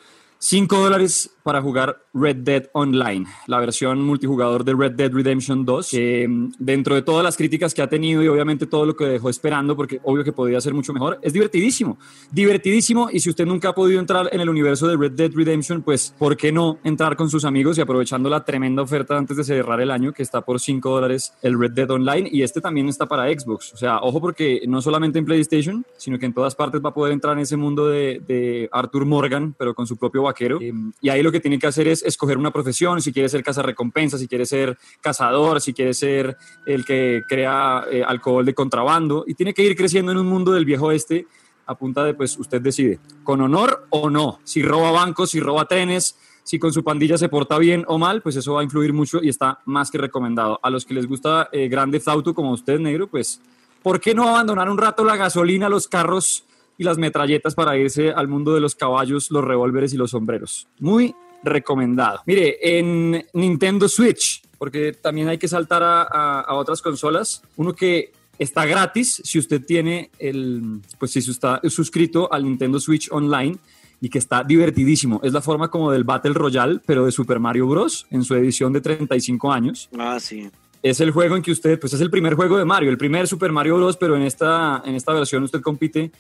[0.44, 5.90] 5 dólares para jugar Red Dead Online, la versión multijugador de Red Dead Redemption 2,
[5.92, 9.06] que mm, dentro de todas las críticas que ha tenido y obviamente todo lo que
[9.06, 12.00] dejó esperando, porque obvio que podía ser mucho mejor, es divertidísimo,
[12.32, 15.84] divertidísimo y si usted nunca ha podido entrar en el universo de Red Dead Redemption,
[15.84, 19.44] pues ¿por qué no entrar con sus amigos y aprovechando la tremenda oferta antes de
[19.44, 22.90] cerrar el año, que está por 5 dólares el Red Dead Online y este también
[22.90, 26.56] está para Xbox, o sea, ojo porque no solamente en PlayStation, sino que en todas
[26.56, 29.98] partes va a poder entrar en ese mundo de, de Arthur Morgan, pero con su
[29.98, 30.24] propio
[30.62, 33.44] Em, y ahí lo que tiene que hacer es escoger una profesión, si quiere ser
[33.44, 39.24] recompensa, si quiere ser cazador, si quiere ser el que crea eh, alcohol de contrabando.
[39.28, 41.28] Y tiene que ir creciendo en un mundo del viejo este
[41.66, 44.40] a punta de, pues usted decide, con honor o no.
[44.44, 48.22] Si roba bancos, si roba trenes, si con su pandilla se porta bien o mal,
[48.22, 50.60] pues eso va a influir mucho y está más que recomendado.
[50.64, 53.42] A los que les gusta eh, Grande Auto como usted, negro, pues,
[53.82, 56.46] ¿por qué no abandonar un rato la gasolina, los carros?
[56.82, 60.68] Y las metralletas para irse al mundo de los caballos, los revólveres y los sombreros.
[60.80, 61.14] Muy
[61.44, 62.22] recomendado.
[62.26, 68.66] Mire, en Nintendo Switch, porque también hay que saltar a, otras consolas, uno que está
[68.66, 73.58] gratis si usted tiene el, pues si está suscrito al Nintendo Switch Online
[74.02, 75.22] y que está divertidísimo.
[75.24, 78.08] Es la forma como del Battle Royale, pero de Super Mario Bros.
[78.10, 79.88] en su edición de 35 años.
[80.00, 80.50] Ah, sí.
[80.82, 83.28] Es el juego en que usted, pues es el primer juego de Mario, el primer
[83.28, 86.12] Super Mario Bros., pero en esta, en esta versión usted compite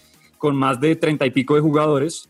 [0.41, 2.27] con más de treinta y pico de jugadores.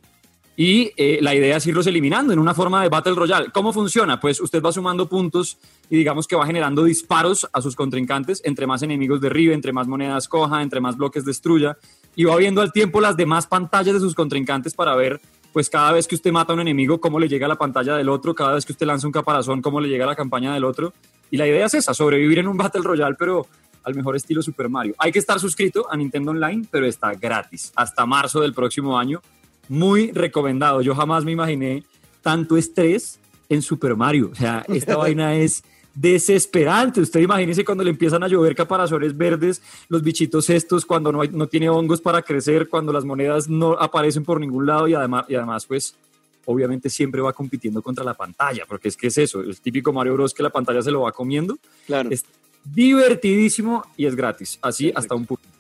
[0.58, 3.52] Y eh, la idea es irlos eliminando en una forma de Battle Royale.
[3.54, 4.20] ¿Cómo funciona?
[4.20, 5.58] Pues usted va sumando puntos
[5.90, 8.42] y digamos que va generando disparos a sus contrincantes.
[8.44, 11.78] Entre más enemigos derribe, entre más monedas coja, entre más bloques destruya.
[12.14, 15.22] Y va viendo al tiempo las demás pantallas de sus contrincantes para ver,
[15.54, 18.10] pues cada vez que usted mata a un enemigo, cómo le llega la pantalla del
[18.10, 18.36] otro.
[18.36, 20.94] Cada vez que usted lanza un caparazón, cómo le llega la campaña del otro.
[21.32, 23.48] Y la idea es esa, sobrevivir en un Battle Royale, pero
[23.84, 24.96] al mejor estilo Super Mario.
[24.98, 29.22] Hay que estar suscrito a Nintendo Online, pero está gratis hasta marzo del próximo año.
[29.70, 30.82] Muy recomendado.
[30.82, 31.84] Yo jamás me imaginé
[32.22, 33.20] tanto estrés
[33.50, 34.30] en Super Mario.
[34.32, 35.64] O sea, esta vaina es
[35.94, 37.02] desesperante.
[37.02, 41.48] Usted imagínese cuando le empiezan a llover caparazones verdes, los bichitos estos, cuando no, no
[41.48, 45.36] tiene hongos para crecer, cuando las monedas no aparecen por ningún lado y además, y
[45.36, 45.96] además pues
[46.46, 50.14] obviamente siempre va compitiendo contra la pantalla, porque es que es eso, el típico Mario
[50.14, 51.58] Bros que la pantalla se lo va comiendo.
[51.86, 52.10] Claro
[52.64, 55.52] divertidísimo y es gratis, así hasta un punto.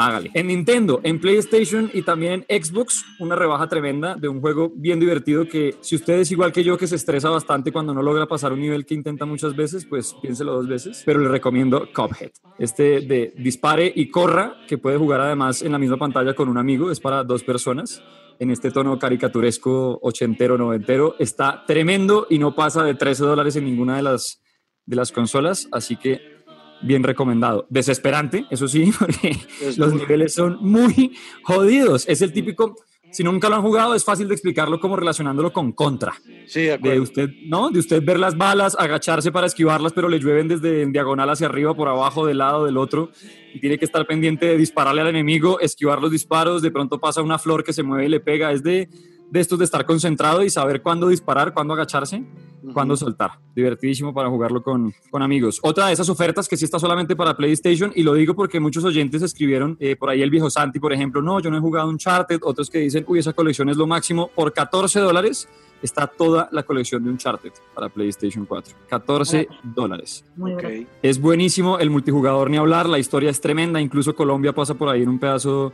[0.00, 0.30] Hágale.
[0.32, 5.00] En Nintendo, en PlayStation y también en Xbox, una rebaja tremenda de un juego bien
[5.00, 8.26] divertido que si usted es igual que yo que se estresa bastante cuando no logra
[8.26, 12.30] pasar un nivel que intenta muchas veces, pues piénselo dos veces, pero le recomiendo Cuphead.
[12.60, 16.58] Este de dispare y corra, que puede jugar además en la misma pantalla con un
[16.58, 18.00] amigo, es para dos personas
[18.38, 21.16] en este tono caricaturesco ochentero, noventero.
[21.18, 24.40] Está tremendo y no pasa de 13 dólares en ninguna de las,
[24.86, 26.37] de las consolas, así que
[26.82, 27.66] bien recomendado.
[27.70, 29.36] Desesperante, eso sí, porque
[29.76, 32.08] los niveles son muy jodidos.
[32.08, 32.76] Es el típico,
[33.10, 36.14] si nunca lo han jugado, es fácil de explicarlo como relacionándolo con contra.
[36.46, 36.94] Sí, de acuerdo.
[36.94, 37.70] De usted, ¿no?
[37.70, 41.46] De usted ver las balas, agacharse para esquivarlas, pero le llueven desde en diagonal hacia
[41.46, 43.10] arriba, por abajo, del lado, del otro,
[43.54, 47.22] y tiene que estar pendiente de dispararle al enemigo, esquivar los disparos, de pronto pasa
[47.22, 48.52] una flor que se mueve y le pega.
[48.52, 48.88] Es de,
[49.30, 52.24] de estos de estar concentrado y saber cuándo disparar, cuándo agacharse
[52.72, 53.32] cuándo soltar.
[53.54, 55.58] Divertidísimo para jugarlo con, con, amigos.
[55.62, 58.84] Otra de esas ofertas que sí está solamente para PlayStation, y lo digo porque muchos
[58.84, 61.88] oyentes escribieron, eh, por ahí el viejo Santi, por ejemplo, no, yo no he jugado
[61.88, 65.48] Uncharted, otros que dicen, uy, esa colección es lo máximo, por 14 dólares
[65.82, 68.74] está toda la colección de Uncharted para PlayStation 4.
[68.88, 70.24] 14 dólares.
[70.38, 70.86] Okay.
[71.02, 75.02] Es buenísimo, el multijugador ni hablar, la historia es tremenda, incluso Colombia pasa por ahí
[75.02, 75.72] en un pedazo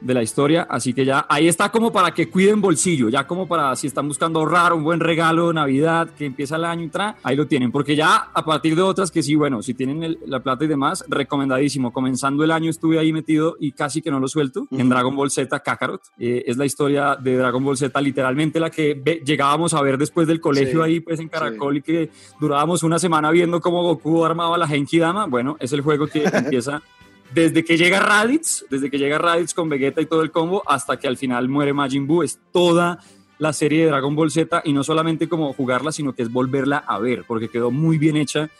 [0.00, 3.48] de la historia, así que ya ahí está como para que cuiden bolsillo, ya como
[3.48, 6.88] para si están buscando ahorrar un buen regalo de Navidad que empieza el año y
[6.88, 10.02] tra, ahí lo tienen, porque ya a partir de otras que sí, bueno, si tienen
[10.02, 14.10] el, la plata y demás, recomendadísimo, comenzando el año estuve ahí metido y casi que
[14.10, 14.80] no lo suelto, uh -huh.
[14.80, 18.70] en Dragon Ball Z Kakarot, eh, es la historia de Dragon Ball Z, literalmente la
[18.70, 21.78] que ve, llegábamos a ver después del colegio sí, ahí pues en Caracol sí.
[21.78, 25.80] y que durábamos una semana viendo cómo Goku armaba la Genki Dama, bueno, es el
[25.80, 26.82] juego que empieza
[27.34, 30.98] desde que llega Raditz, desde que llega Raditz con Vegeta y todo el combo, hasta
[30.98, 32.98] que al final muere Majin Buu, es toda
[33.38, 36.78] la serie de Dragon Ball Z y no solamente como jugarla, sino que es volverla
[36.78, 38.50] a ver, porque quedó muy bien hecha.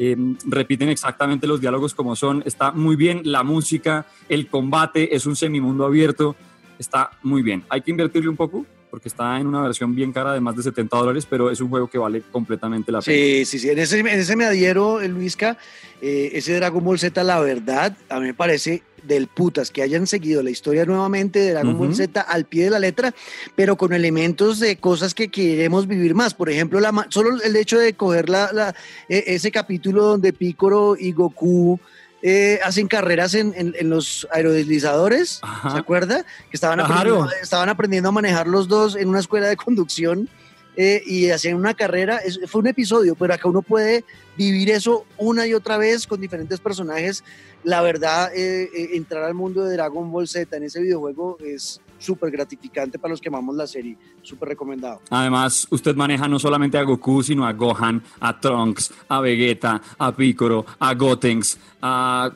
[0.00, 0.16] Eh,
[0.46, 5.34] repiten exactamente los diálogos como son, está muy bien la música, el combate, es un
[5.34, 6.36] semimundo abierto,
[6.78, 7.64] está muy bien.
[7.68, 10.62] Hay que invertirle un poco, porque está en una versión bien cara de más de
[10.62, 13.16] 70 dólares, pero es un juego que vale completamente la pena.
[13.16, 15.56] Sí, sí, sí, en ese, en ese me adhiero, Luisca,
[16.00, 20.06] eh, ese Dragon Ball Z, la verdad, a mí me parece del putas que hayan
[20.06, 21.78] seguido la historia nuevamente de Dragon uh -huh.
[21.78, 23.14] Ball Z al pie de la letra,
[23.54, 26.34] pero con elementos de cosas que queremos vivir más.
[26.34, 28.74] Por ejemplo, la, solo el hecho de coger la, la,
[29.08, 31.80] ese capítulo donde Piccolo y Goku
[32.22, 35.70] eh, hacen carreras en, en, en los aerodeslizadores, Ajá.
[35.70, 36.24] ¿se acuerda?
[36.50, 40.28] Que estaban aprendiendo, estaban aprendiendo, a manejar los dos en una escuela de conducción
[40.76, 42.18] eh, y hacían una carrera.
[42.18, 44.04] Es, fue un episodio, pero acá uno puede
[44.36, 47.24] vivir eso una y otra vez con diferentes personajes.
[47.64, 51.80] La verdad, eh, eh, entrar al mundo de Dragon Ball Z en ese videojuego es
[51.98, 55.00] súper gratificante para los que amamos la serie, súper recomendado.
[55.10, 60.14] Además, usted maneja no solamente a Goku, sino a Gohan, a Trunks, a Vegeta, a
[60.14, 62.30] Piccolo, a Gotenks, a,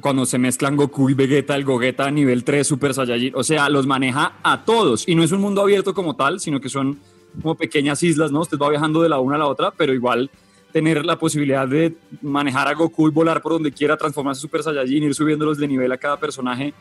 [0.00, 3.86] cuando se mezclan Goku y Vegeta, el Gogeta nivel 3 Super Saiyajin, o sea, los
[3.86, 6.98] maneja a todos y no es un mundo abierto como tal, sino que son
[7.40, 8.40] como pequeñas islas, ¿no?
[8.40, 10.30] Usted va viajando de la una a la otra, pero igual
[10.72, 14.62] tener la posibilidad de manejar a Goku y volar por donde quiera, transformarse en Super
[14.62, 16.72] Saiyajin, ir subiéndolos de nivel a cada personaje,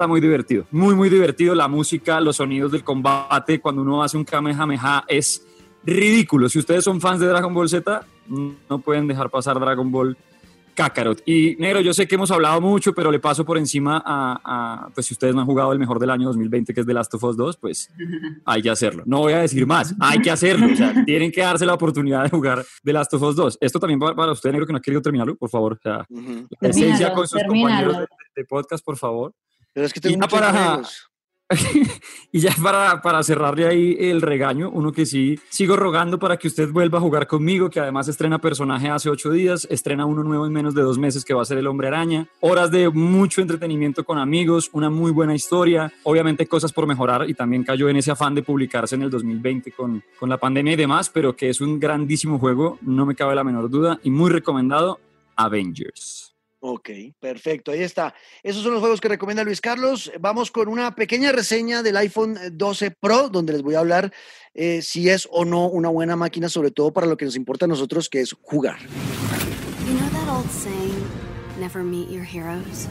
[0.00, 1.54] está muy divertido, muy, muy divertido.
[1.54, 5.46] La música, los sonidos del combate, cuando uno hace un Kamehameha es
[5.84, 6.48] ridículo.
[6.48, 10.16] Si ustedes son fans de Dragon Ball Z, no pueden dejar pasar Dragon Ball
[10.74, 11.20] Kakarot.
[11.26, 14.88] Y negro, yo sé que hemos hablado mucho, pero le paso por encima a, a,
[14.94, 17.12] pues si ustedes no han jugado el mejor del año 2020, que es The Last
[17.12, 17.90] of Us 2, pues
[18.46, 19.02] hay que hacerlo.
[19.04, 20.66] No voy a decir más, hay que hacerlo.
[20.72, 23.58] O sea, tienen que darse la oportunidad de jugar The Last of Us 2.
[23.60, 25.74] Esto también para, para usted, negro, que no ha querido terminarlo, por favor.
[25.74, 26.46] O sea, uh -huh.
[26.58, 27.92] la esencia con sus termínalo.
[27.92, 29.34] compañeros de, de, podcast, por favor.
[29.72, 31.10] Pero es que tengo muchos para, juegos.
[32.32, 36.48] y ya para, para cerrarle ahí el regaño, uno que sí sigo rogando para que
[36.48, 40.46] usted vuelva a jugar conmigo, que además estrena personaje hace ocho días, estrena uno nuevo
[40.46, 43.40] en menos de dos meses que va a ser el hombre araña, horas de mucho
[43.40, 47.96] entretenimiento con amigos, una muy buena historia, obviamente cosas por mejorar y también cayó en
[47.96, 51.48] ese afán de publicarse en el 2020 con, con la pandemia y demás, pero que
[51.48, 55.00] es un grandísimo juego, no me cabe la menor duda y muy recomendado,
[55.34, 56.29] Avengers.
[56.62, 58.14] Ok, perfecto, ahí está.
[58.42, 60.12] Esos son los juegos que recomienda Luis Carlos.
[60.20, 64.12] Vamos con una pequeña reseña del iPhone 12 Pro, donde les voy a hablar
[64.52, 67.64] eh, si es o no una buena máquina, sobre todo para lo que nos importa
[67.64, 68.78] a nosotros, que es jugar.
[69.86, 71.06] You know that old saying,
[71.58, 72.86] never meet your heroes?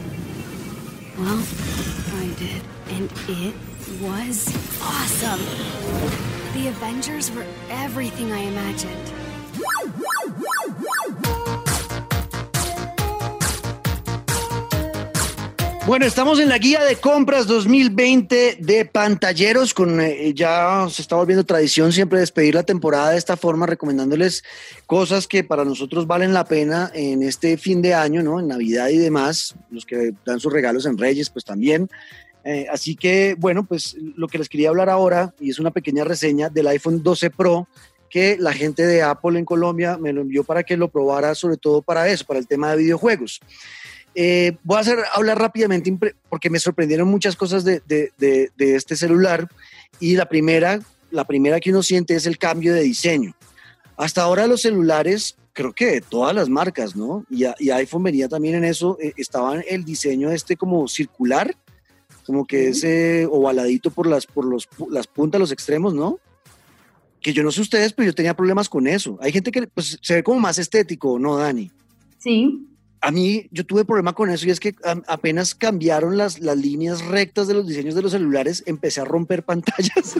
[1.19, 1.43] Well,
[2.17, 3.53] I did, and it
[4.01, 4.47] was
[4.81, 5.45] awesome.
[6.55, 9.13] The Avengers were everything I imagined.
[15.89, 19.73] Bueno, estamos en la guía de compras 2020 de pantalleros.
[19.73, 24.43] Con eh, ya se está volviendo tradición siempre despedir la temporada de esta forma, recomendándoles
[24.85, 28.39] cosas que para nosotros valen la pena en este fin de año, ¿no?
[28.39, 29.55] En Navidad y demás.
[29.71, 31.89] Los que dan sus regalos en Reyes, pues también.
[32.43, 36.03] Eh, así que, bueno, pues lo que les quería hablar ahora, y es una pequeña
[36.03, 37.67] reseña del iPhone 12 Pro,
[38.11, 41.57] que la gente de Apple en Colombia me lo envió para que lo probara, sobre
[41.57, 43.41] todo para eso, para el tema de videojuegos.
[44.21, 45.97] Eh, voy a hacer, hablar rápidamente
[46.27, 49.47] porque me sorprendieron muchas cosas de, de, este celular
[49.97, 53.33] y la primera, la primera que uno siente es el cambio de diseño.
[53.95, 57.25] Hasta ahora los celulares, creo que de todas las marcas, ¿no?
[57.29, 61.55] Y, y iPhone venía también en eso, eh, estaba el diseño este como circular,
[62.25, 66.19] como que ese ovaladito por las, por los, las puntas, los extremos, ¿no?
[67.21, 69.17] Que yo no sé ustedes, pero yo tenía problemas con eso.
[69.21, 71.71] Hay gente que pues, se ve como más estético, ¿no, Dani?
[72.17, 72.65] Sí,
[73.01, 74.75] a mí yo tuve problema con eso y es que
[75.07, 79.43] apenas cambiaron las, las líneas rectas de los diseños de los celulares, empecé a romper
[79.49, 80.15] pantallas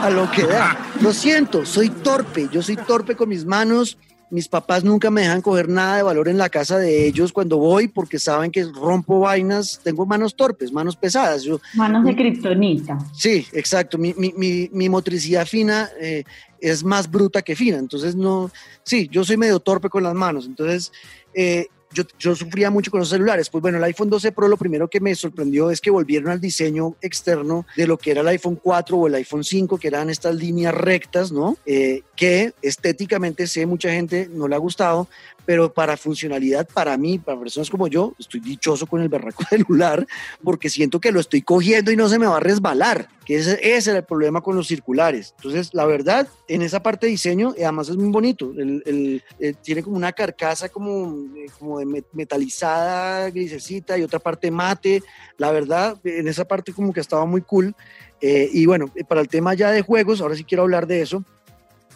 [0.00, 0.76] a lo que da.
[1.00, 3.98] Lo siento, soy torpe, yo soy torpe con mis manos.
[4.30, 7.58] Mis papás nunca me dejan coger nada de valor en la casa de ellos cuando
[7.58, 11.42] voy porque saben que rompo vainas, tengo manos torpes, manos pesadas.
[11.42, 12.96] Yo, manos de kriptonita.
[13.12, 13.98] Sí, exacto.
[13.98, 16.24] Mi, mi, mi, mi motricidad fina eh,
[16.60, 17.76] es más bruta que fina.
[17.76, 18.50] Entonces, no,
[18.82, 20.46] sí, yo soy medio torpe con las manos.
[20.46, 20.92] Entonces,
[21.34, 23.50] eh, yo, sufría mucho con los celulares.
[23.50, 26.40] Pues bueno, el iPhone 12 Pro lo primero que me sorprendió es que volvieron al
[26.40, 30.10] diseño externo de lo que era el iPhone 4 o el iPhone 5, que eran
[30.10, 31.56] estas líneas rectas, ¿no?
[31.66, 35.08] Eh, que estéticamente sé mucha gente no le ha gustado,
[35.44, 40.06] pero para funcionalidad, para mí, para personas como yo, estoy dichoso con el berraco celular
[40.42, 43.58] porque siento que lo estoy cogiendo y no se me va a resbalar, que ese,
[43.62, 45.34] ese era el problema con los circulares.
[45.36, 49.54] Entonces, la verdad, en esa parte de diseño, eh, además es muy bonito, el, eh,
[49.62, 55.02] tiene como una carcasa como, eh, como de metalizada, grisecita y otra parte mate.
[55.38, 57.74] La verdad, en esa parte como que estaba muy cool.
[58.20, 61.24] y bueno, para el tema ya de juegos, ahora sí quiero hablar de eso,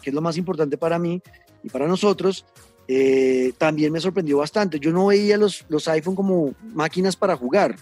[0.02, 1.22] que es lo más importante para mí
[1.62, 2.44] y para nosotros,
[2.88, 4.78] eh, también me sorprendió bastante.
[4.78, 7.76] Yo no veía los, los iPhone como máquinas para jugar.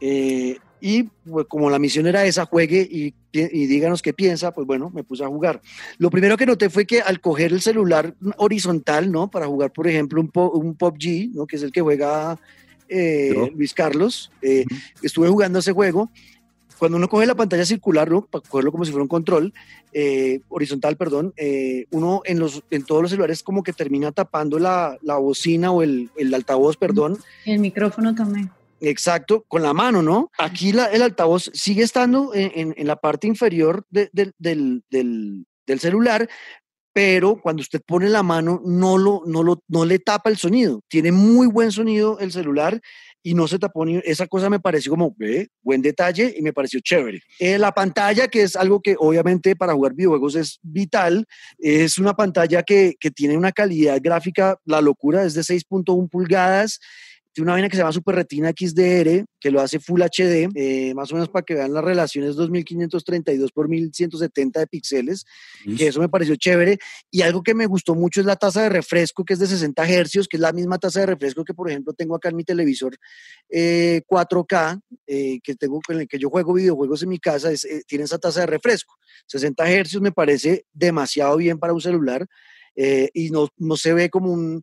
[0.00, 4.66] Eh, y pues, como la misión era esa, juegue y, y, díganos qué piensa, pues
[4.66, 5.60] bueno, me puse a jugar.
[5.98, 9.30] Lo primero que noté fue que al coger el celular horizontal, ¿no?
[9.30, 11.46] Para jugar, por ejemplo, un, un PUBG, ¿no?
[11.46, 12.38] Que es el que juega
[12.88, 14.32] eh, Luis Carlos.
[15.02, 16.10] Estuve jugando ese juego
[16.80, 18.22] cuando uno coge la pantalla circular, ¿no?
[18.22, 19.52] para cogerlo como si fuera un control,
[19.92, 24.58] eh, horizontal, perdón, eh, uno en, los, en todos los celulares como que termina tapando
[24.58, 27.18] la, la bocina o el, el, altavoz, perdón.
[27.44, 28.50] El micrófono también.
[28.80, 30.30] Exacto, con la mano, ¿no?
[30.38, 34.82] Aquí la, el altavoz sigue estando en, en, la parte inferior de, del, del,
[35.66, 36.30] del celular,
[36.94, 40.80] pero cuando usted pone la mano no, lo, no, lo, no le tapa el sonido.
[40.88, 42.80] Tiene muy buen sonido el celular
[43.22, 45.14] y no se tapó ni esa cosa me pareció como
[45.62, 47.22] buen detalle y me pareció chévere.
[47.38, 51.26] Eh, la pantalla, que es algo que obviamente para jugar videojuegos es vital,
[51.58, 56.80] es una pantalla que, que tiene una calidad gráfica, la locura, es de 6.1 pulgadas
[57.32, 60.92] tiene una vaina que se llama Super Retina XDR, que lo hace Full HD, eh,
[60.94, 65.24] más o menos para que vean las relaciones 2532 por 1170 de píxeles,
[65.76, 66.78] que eso me pareció chévere.
[67.10, 69.88] Y algo que me gustó mucho es la tasa de refresco, que es de 60
[69.88, 72.44] hercios, que es la misma tasa de refresco que, por ejemplo, tengo acá en mi
[72.44, 72.96] televisor
[73.48, 77.50] 4K, eh, eh, que tengo, con el que yo juego videojuegos en mi casa,
[77.86, 78.96] tiene esa tasa de refresco.
[79.26, 82.26] 60 hercios me parece demasiado bien para un celular.
[82.74, 84.62] y no, no se ve como un,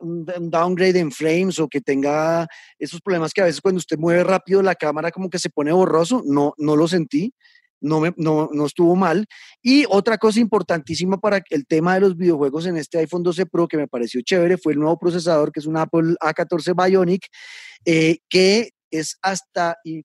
[0.00, 2.46] un, downgrade en frames o que tenga
[2.78, 5.72] esos problemas que a veces cuando usted mueve rápido la cámara como que se pone
[5.72, 7.32] borroso, no, no lo sentí.
[7.84, 9.26] No, me, no, no, estuvo mal.
[9.60, 13.66] Y otra cosa importantísima para el tema de los videojuegos en este iPhone 12 Pro
[13.66, 17.26] que me pareció chévere fue el nuevo procesador que es un Apple A14 Bionic,
[17.84, 20.04] eh, que es hasta, y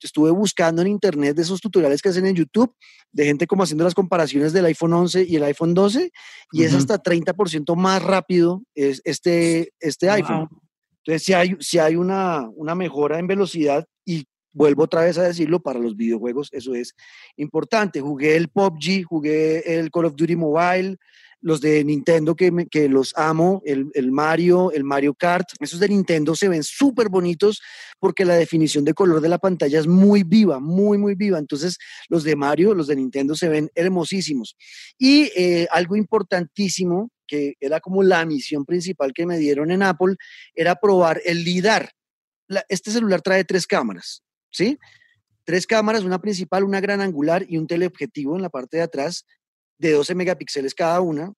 [0.00, 2.74] estuve buscando en internet de esos tutoriales que hacen en YouTube
[3.12, 6.10] de gente como haciendo las comparaciones del iPhone 11 y el iPhone 12
[6.52, 10.48] y es hasta 30% más rápido es este, este iPhone.
[11.04, 15.22] Entonces, si hay, si hay una, una mejora en velocidad y vuelvo otra vez a
[15.22, 16.94] decirlo, para los videojuegos eso es
[17.36, 18.00] importante.
[18.00, 20.96] Jugué el PUBG, jugué el Call of Duty Mobile,
[21.40, 25.88] los de Nintendo que, que los amo, el, el, Mario, el Mario Kart, esos de
[25.88, 27.60] Nintendo se ven súper bonitos
[28.00, 31.38] porque la definición de color de la pantalla es muy viva, muy, muy viva.
[31.38, 31.78] Entonces,
[32.08, 34.56] los de Mario, los de Nintendo se ven hermosísimos.
[34.98, 40.16] Y eh, algo importantísimo, que era como la misión principal que me dieron en Apple,
[40.54, 41.92] era probar el LIDAR.
[42.68, 44.78] este celular trae tres cámaras, ¿sí?
[45.44, 49.24] Tres cámaras, una principal, una gran angular y un teleobjetivo en la parte de atrás
[49.78, 51.32] de 12 megapíxeles cada una.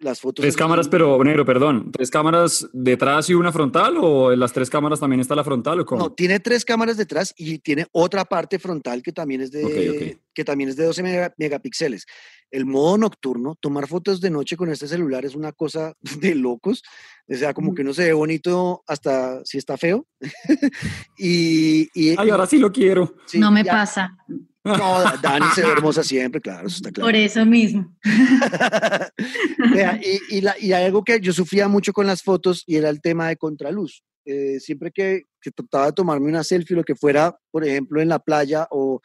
[0.00, 0.42] las fotos.
[0.42, 1.90] Tres cámaras, pero negro, perdón.
[1.92, 3.96] ¿Tres cámaras detrás y una frontal?
[3.98, 5.80] ¿O en las tres cámaras también está la frontal?
[5.80, 6.02] ¿o cómo?
[6.02, 9.72] No, tiene tres cámaras detrás y tiene otra parte frontal que también es de, Ok,
[10.16, 10.20] ok.
[10.34, 12.04] Que también es de 12 mega- megapíxeles.
[12.50, 16.82] El modo nocturno, tomar fotos de noche con este celular es una cosa de locos.
[17.28, 20.06] O sea, como que no se ve bonito hasta si está feo.
[21.16, 23.14] y, y- Ay, ahora sí lo quiero.
[23.26, 24.16] sí, no me ya- pasa.
[24.64, 27.06] No, Dani se ve hermosa siempre, claro, eso está claro.
[27.06, 27.94] Por eso mismo.
[29.72, 32.76] Vea, y, y la- y hay algo que yo sufría mucho con las fotos y
[32.76, 34.02] era el tema de contraluz.
[34.24, 38.08] Eh, siempre que, que trataba de tomarme una selfie, lo que fuera, por ejemplo, en
[38.08, 39.00] la playa o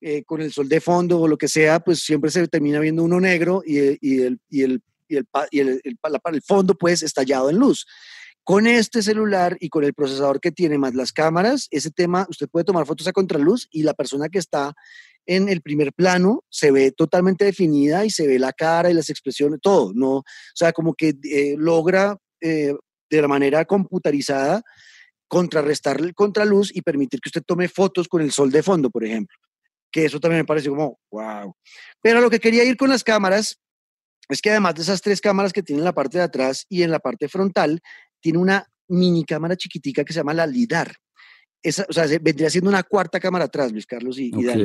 [0.00, 3.02] eh, con el sol de fondo o lo que sea, pues siempre se termina viendo
[3.04, 7.56] uno negro y, el- y el, y el, y el, el fondo pues estallado en
[7.56, 7.86] luz.
[8.48, 12.48] Con este celular y con el procesador que tiene más las cámaras, ese tema, usted
[12.48, 14.72] puede tomar fotos a contraluz y la persona que está
[15.26, 19.10] en el primer plano se ve totalmente definida y se ve la cara y las
[19.10, 20.10] expresiones, todo, ¿no?
[20.20, 20.24] O
[20.54, 22.72] sea, como que eh, logra eh,
[23.10, 24.62] de la manera computarizada
[25.26, 29.04] contrarrestar el contraluz y permitir que usted tome fotos con el sol de fondo, por
[29.04, 29.36] ejemplo.
[29.92, 31.54] Que eso también me parece como, wow.
[32.00, 33.60] Pero lo que quería ir con las cámaras
[34.30, 36.82] es que además de esas tres cámaras que tiene en la parte de atrás y
[36.82, 37.80] en la parte frontal,
[38.20, 40.94] tiene una mini cámara chiquitica que se llama la LIDAR.
[41.62, 44.62] Esa, o sea, se- vendría siendo una cuarta cámara atrás, Luis Carlos y, y Dani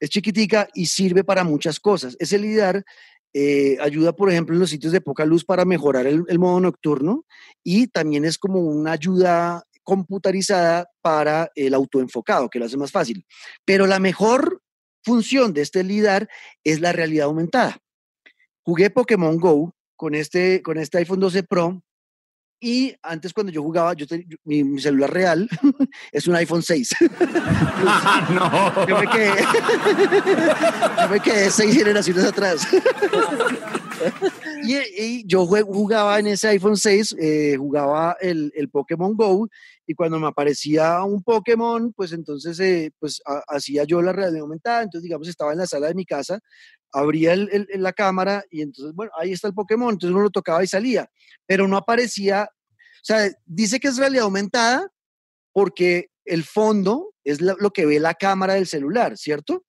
[0.00, 2.16] es chiquitica y sirve para muchas cosas.
[2.18, 2.84] Ese LIDAR
[3.32, 6.60] eh, ayuda, por ejemplo, en los sitios de poca luz para mejorar el, el modo
[6.60, 7.24] nocturno
[7.62, 13.24] y también es como una ayuda computarizada para el autoenfocado, que lo hace más fácil.
[13.64, 14.60] Pero la mejor
[15.04, 16.28] función de este LIDAR
[16.64, 17.78] es la realidad aumentada.
[18.64, 21.82] Jugué Pokémon Go con este, con este iPhone 12 Pro
[22.60, 25.48] y antes cuando yo jugaba, yo te- yo- mi, mi celular real
[26.12, 26.90] es un iPhone 6.
[28.34, 28.86] no.
[28.86, 29.30] Yo me quedé,
[31.02, 32.66] yo me quedé seis generaciones atrás.
[34.64, 39.48] y, y yo jugaba en ese iPhone 6, eh, jugaba el, el Pokémon Go
[39.86, 44.42] y cuando me aparecía un Pokémon, pues entonces eh, pues ha- hacía yo la realidad
[44.42, 46.40] aumentada, entonces digamos estaba en la sala de mi casa,
[46.96, 50.62] abría el- la cámara y entonces, bueno, ahí está el Pokémon, entonces uno lo tocaba
[50.64, 51.08] y salía,
[51.46, 54.88] pero no aparecía, o sea, dice que es realidad aumentada
[55.52, 59.64] porque el fondo es la- lo que ve la cámara del celular, ¿cierto?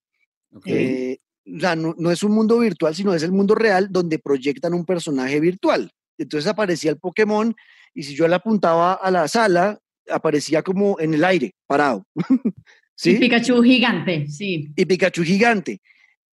[0.66, 1.18] Eh,
[1.56, 4.74] o sea, no, no es un mundo virtual, sino es el mundo real donde proyectan
[4.74, 5.92] un personaje virtual.
[6.18, 7.54] Entonces aparecía el Pokémon
[7.94, 12.06] y si yo le apuntaba a la sala, aparecía como en el aire, parado.
[13.00, 13.16] Y ¿Sí?
[13.18, 14.72] Pikachu gigante, sí.
[14.76, 15.80] Y Pikachu gigante.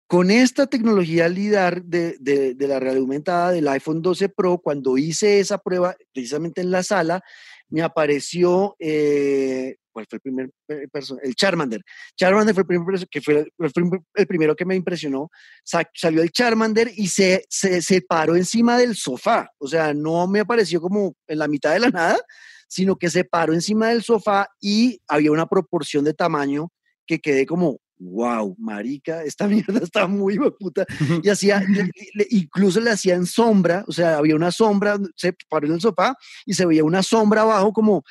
[0.08, 2.18] Con esta tecnología LIDAR de,
[2.60, 7.22] la realidad aumentada del iPhone 12 Pro, cuando hice esa prueba precisamente en la sala,
[7.70, 10.52] me apareció, eh, ¿cuál fue el primer
[10.92, 11.22] persona?
[11.24, 11.82] El Charmander.
[12.16, 15.30] Charmander fue el, primer que fue el, el prim- el primero que me impresionó.
[15.64, 19.50] Sa- salió el Charmander y se, se, se paró encima del sofá.
[19.58, 22.20] O sea, no me apareció como en la mitad de la nada,
[22.68, 26.70] sino que se paró encima del sofá y había una proporción de tamaño
[27.08, 30.86] que quedé como, wow, marica, esta mierda está muy puta.
[31.22, 35.68] Y hacía, le- le- incluso le hacían sombra, o sea, había una sombra, se paró
[35.68, 36.16] en el sofá
[36.46, 38.04] y se veía una sombra abajo como,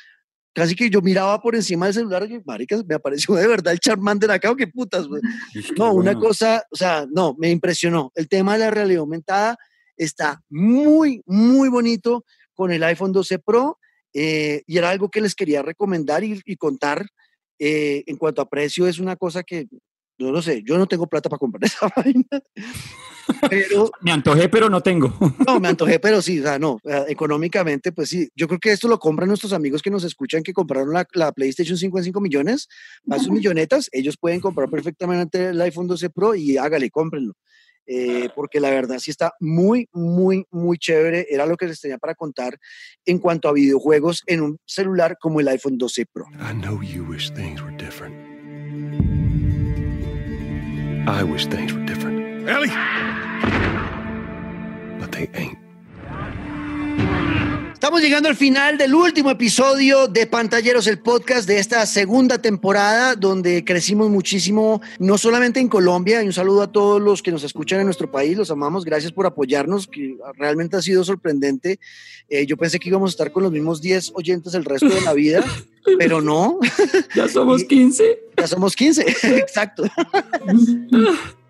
[0.53, 3.79] casi que yo miraba por encima del celular y, marica, me apareció de verdad el
[3.79, 5.07] Charmander acá, o qué putas,
[5.77, 8.11] No, una cosa, o sea, no, me impresionó.
[8.15, 9.57] El tema de la realidad aumentada
[9.97, 12.23] está muy, muy bonito
[12.53, 13.79] con el iPhone 12 Pro
[14.13, 17.07] eh, y era algo que les quería recomendar y, y contar.
[17.65, 19.67] Eh, en cuanto a precio, es una cosa que,
[20.17, 22.43] yo no sé, yo no tengo plata para comprar esa vaina,
[23.49, 25.13] pero Me antojé, pero no tengo.
[25.47, 28.73] no, me antojé, pero sí, o sea, no, eh, económicamente, pues sí, yo creo que
[28.73, 32.03] esto lo compran nuestros amigos que nos escuchan, que compraron la, la PlayStation 5 en
[32.03, 32.67] 5 millones,
[33.05, 37.33] más sus millonetas, ellos pueden comprar perfectamente el iPhone 12 Pro y hágale, cómprenlo.
[37.85, 41.27] Eh, porque la verdad sí está muy, muy, muy chévere.
[41.29, 42.57] Era lo que les tenía para contar
[43.05, 46.25] en cuanto a videojuegos en un celular como el iPhone 12 Pro.
[46.39, 48.15] I know you wish things were different.
[51.07, 52.47] I wish things were different.
[52.47, 52.71] Ellie!
[54.99, 55.62] But they ain't.
[57.83, 63.13] Estamos llegando al final del último episodio de Pantalleros, el podcast de esta segunda temporada,
[63.13, 67.43] donde crecimos muchísimo, no solamente en Colombia, y un saludo a todos los que nos
[67.43, 71.77] escuchan en nuestro país, los amamos, gracias por apoyarnos, que realmente ha sido sorprendente.
[72.29, 75.01] Eh, yo pensé que íbamos a estar con los mismos 10 oyentes el resto de
[75.01, 75.43] la vida,
[75.99, 76.59] pero no,
[77.13, 78.17] Ya somos 15.
[78.37, 79.01] ya somos 15,
[79.39, 79.83] exacto.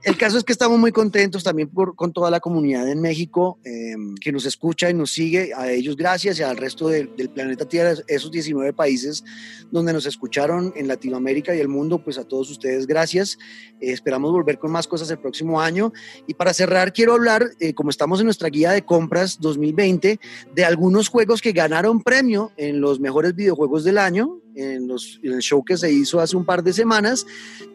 [0.04, 3.58] El caso es que estamos muy contentos también por, con toda la comunidad en México
[3.64, 5.54] em, que nos escucha y nos sigue.
[5.56, 9.24] A ellos gracias y al resto del planeta Tierra, esos 19 países
[9.72, 13.38] donde nos escucharon en Latinoamérica y el mundo, pues a todos ustedes gracias.
[13.80, 15.94] Eh, esperamos volver con más cosas el próximo año.
[16.28, 20.20] Y para cerrar, quiero hablar, eh, como estamos en nuestra guía de compras 2020,
[20.54, 25.40] de algunos juegos que ganaron premio en los mejores videojuegos del año en, los, el
[25.40, 27.26] show que se hizo hace un par de semanas,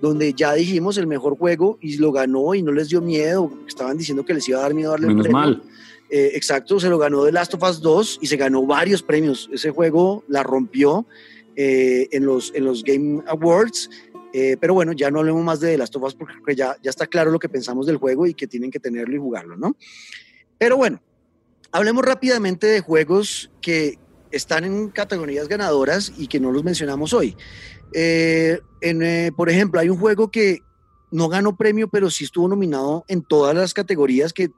[0.01, 3.97] donde ya dijimos el mejor juego y lo ganó y no les dio miedo, estaban
[3.99, 5.62] diciendo que les iba a dar miedo darle Menos mal.
[6.11, 9.49] Eh, exacto, se lo ganó The Last of Us 2 y se ganó varios premios.
[9.53, 11.07] Ese juego la rompió
[11.57, 13.91] eh, en, los, en los Game Awards.
[14.33, 16.91] Eh, pero bueno, ya no hablemos más de The Last of Us porque ya, ya
[16.91, 19.76] está claro lo que pensamos del juego y que tienen que tenerlo y jugarlo, ¿no?
[20.57, 21.01] Pero bueno,
[21.72, 23.99] hablemos rápidamente de juegos que,
[24.33, 27.37] están en categorías ganadoras y que no los mencionamos hoy.
[27.93, 30.62] Eh, eh, por ejemplo, hay un juego que
[31.11, 34.51] no ganó premio, pero sí estuvo nominado en todas las categorías que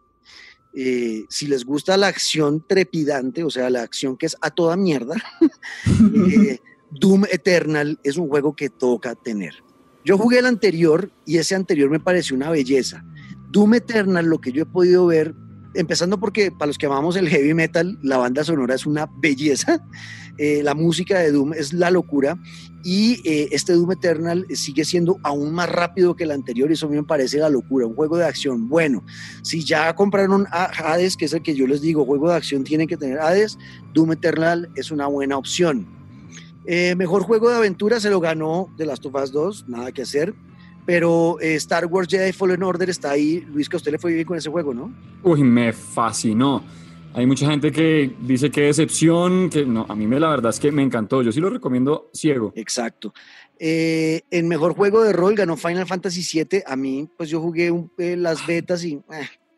[0.73, 4.77] eh, si les gusta la acción trepidante, o sea, la acción que es a toda
[4.77, 5.17] mierda,
[6.91, 9.55] Doom Eternal es un juego que toca tener.
[10.05, 13.05] Yo jugué el anterior y ese anterior me pareció una belleza.
[13.51, 15.35] Doom Eternal, lo que yo he podido ver,
[15.75, 19.85] empezando porque para los que amamos el heavy metal, la banda sonora es una belleza,
[20.39, 22.39] eh, la música de Doom es la locura
[22.83, 26.87] y eh, este Doom Eternal sigue siendo aún más rápido que el anterior y eso
[26.87, 28.69] a mí me parece la locura, un juego de acción.
[28.69, 29.05] Bueno,
[29.43, 32.65] si ya compraron a Hades, que es el que yo les digo, juego de acción
[32.65, 33.59] tiene que tener Hades,
[33.93, 35.87] Doom Eternal es una buena opción.
[36.67, 40.03] Eh, mejor juego de aventura se lo ganó The Last of Us 2, nada que
[40.03, 40.35] hacer
[40.91, 43.47] pero eh, Star Wars Jedi Fallen Order está ahí.
[43.53, 44.93] Luis, que a usted le fue bien con ese juego, ¿no?
[45.23, 46.65] Uy, me fascinó.
[47.15, 50.59] Hay mucha gente que dice que decepción, que no, a mí me, la verdad es
[50.59, 51.23] que me encantó.
[51.23, 52.53] Yo sí lo recomiendo ciego.
[52.57, 53.15] Exacto.
[53.57, 56.65] Eh, en mejor juego de rol ganó Final Fantasy VII.
[56.67, 59.01] A mí, pues yo jugué eh, las betas y.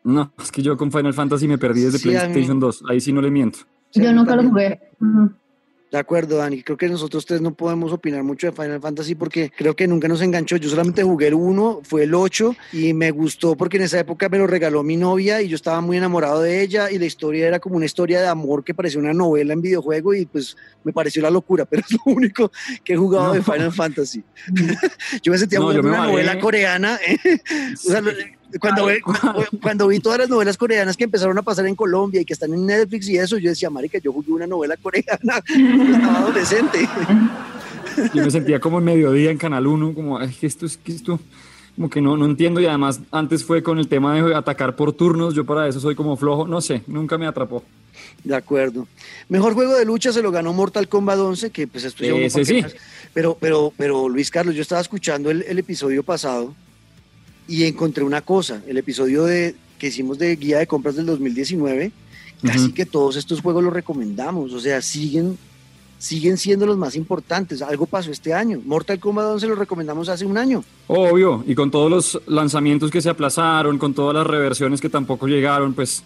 [0.03, 2.83] No, es que yo con Final Fantasy me perdí desde PlayStation 2.
[2.89, 3.57] Ahí sí no le miento.
[3.93, 4.79] yo nunca lo jugué.
[5.93, 6.63] De acuerdo, Dani.
[6.63, 10.07] Creo que nosotros tres no podemos opinar mucho de Final Fantasy porque creo que nunca
[10.07, 10.57] nos enganchó.
[10.57, 14.27] Yo solamente jugué el 1, fue el 8 y me gustó porque en esa época
[14.27, 17.47] me lo regaló mi novia y yo estaba muy enamorado de ella y la historia
[17.47, 20.91] era como una historia de amor que parecía una novela en videojuego y pues me
[20.91, 22.51] pareció la locura, pero es lo único
[22.83, 24.23] que he jugado de Final Fantasy.
[25.21, 26.97] yo me sentía como una novela coreana.
[27.05, 27.19] ¿eh?
[27.75, 28.01] o sea,
[28.59, 28.87] cuando,
[29.61, 32.53] cuando, vi todas las novelas coreanas que empezaron a pasar en Colombia y que están
[32.53, 36.89] en Netflix y eso, yo decía, marica, yo jugué una novela coreana cuando estaba adolescente.
[38.13, 41.19] Yo me sentía como en mediodía en Canal 1, como, esto es que esto,
[41.75, 44.93] como que no, no entiendo y además antes fue con el tema de atacar por
[44.93, 47.63] turnos, yo para eso soy como flojo, no sé, nunca me atrapó.
[48.23, 48.87] De acuerdo.
[49.29, 52.63] Mejor juego de lucha se lo ganó Mortal Kombat 11, que pues esto ya sí.
[53.13, 56.55] Pero, pero, pero Luis Carlos, yo estaba escuchando el, el episodio pasado
[57.53, 61.91] y encontré una cosa, el episodio de, que hicimos de guía de compras del 2019,
[62.41, 65.37] casi que todos estos juegos los recomendamos, o sea, siguen,
[65.99, 67.61] siguen siendo los más importantes.
[67.61, 68.59] Algo pasó este año.
[68.65, 70.63] Mortal Kombat 11 lo recomendamos hace un año.
[70.87, 75.27] Obvio, y con todos los lanzamientos que se aplazaron, con todas las reversiones que tampoco
[75.27, 76.03] llegaron, pues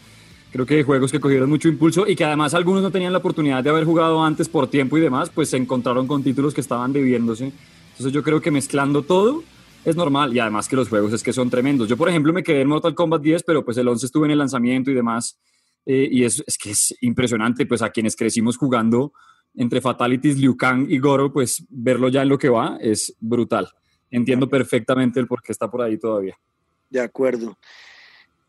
[0.52, 3.64] creo que juegos que cogieron mucho impulso y que además algunos no tenían la oportunidad
[3.64, 6.92] de haber jugado antes por tiempo y demás, pues se encontraron con títulos que estaban
[6.92, 7.54] debiéndose.
[7.92, 9.44] Entonces yo creo que mezclando todo,
[9.90, 11.88] es normal y además que los juegos es que son tremendos.
[11.88, 14.32] Yo, por ejemplo, me quedé en Mortal Kombat 10, pero pues el 11 estuve en
[14.32, 15.40] el lanzamiento y demás.
[15.86, 19.14] Eh, y es, es, que es impresionante, pues a quienes crecimos jugando
[19.56, 23.70] entre Fatalities, Liu Kang y Goro, pues verlo ya en lo que va es brutal.
[24.12, 26.38] Entiendo perfectamente el por qué está por ahí todavía.
[26.90, 27.58] De acuerdo.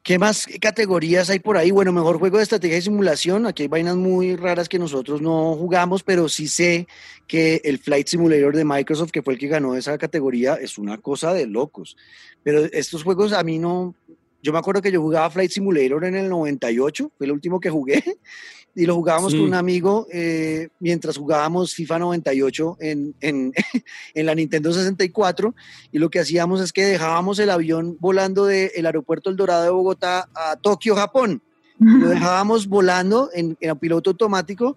[0.09, 1.71] ¿Qué más categorías hay por ahí?
[1.71, 3.45] Bueno, mejor juego de estrategia y simulación.
[3.45, 6.89] Aquí hay vainas muy raras que nosotros no jugamos, pero sí sé
[7.27, 10.97] que el Flight Simulator de Microsoft, que fue el que ganó esa categoría, es una
[10.97, 11.95] cosa de locos.
[12.43, 13.95] Pero estos juegos a mí no...
[14.43, 17.69] Yo me acuerdo que yo jugaba Flight Simulator en el 98, fue el último que
[17.69, 18.03] jugué,
[18.75, 23.53] y lo jugábamos con un amigo eh, mientras jugábamos FIFA 98 en, en,
[24.14, 25.55] en, la Nintendo 64
[25.91, 29.71] y lo que hacíamos es que dejábamos el avión volando del aeropuerto El Dorado de
[29.71, 31.43] Bogotá a Tokio, Japón.
[31.81, 34.77] Lo dejábamos volando en, en piloto automático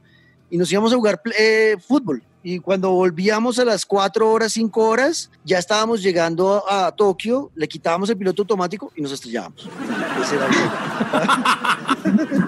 [0.51, 2.21] y nos íbamos a jugar eh, fútbol.
[2.43, 7.67] Y cuando volvíamos a las 4 horas, 5 horas, ya estábamos llegando a, Tokio, le
[7.67, 9.69] quitábamos el piloto automático y nos estrellábamos.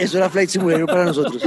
[0.00, 1.42] Eso era Flight Simulator para nosotros.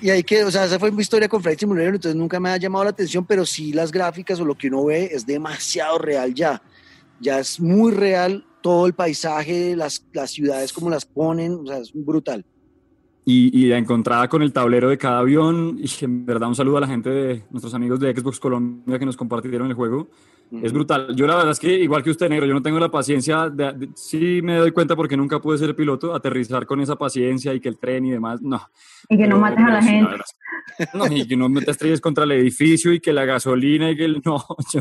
[0.00, 2.50] y hay que, o sea, esa fue mi historia con Flight Simulator, entonces nunca me
[2.50, 5.98] ha llamado la atención, pero sí las gráficas o lo que uno ve es demasiado
[5.98, 6.62] real ya.
[7.20, 11.78] Ya es muy real todo el paisaje, las, las ciudades como las ponen, o sea,
[11.78, 12.44] es brutal
[13.24, 15.78] y, la encontrada con el tablero de cada avión.
[15.78, 19.06] Y en verdad un saludo a la gente de nuestros amigos de Xbox Colombia que
[19.06, 20.08] nos compartieron el juego.
[20.62, 21.14] Es brutal.
[21.16, 23.88] Yo la verdad es que, igual que usted, negro, yo no tengo la paciencia, de,
[23.94, 27.68] sí me doy cuenta porque nunca pude ser piloto, aterrizar con esa paciencia y que
[27.68, 28.60] el tren y demás, no.
[29.08, 30.16] Y que no mates a la gente.
[30.94, 34.04] no, y que no te estrelles contra el edificio y que la gasolina y que
[34.04, 34.80] el, no, yo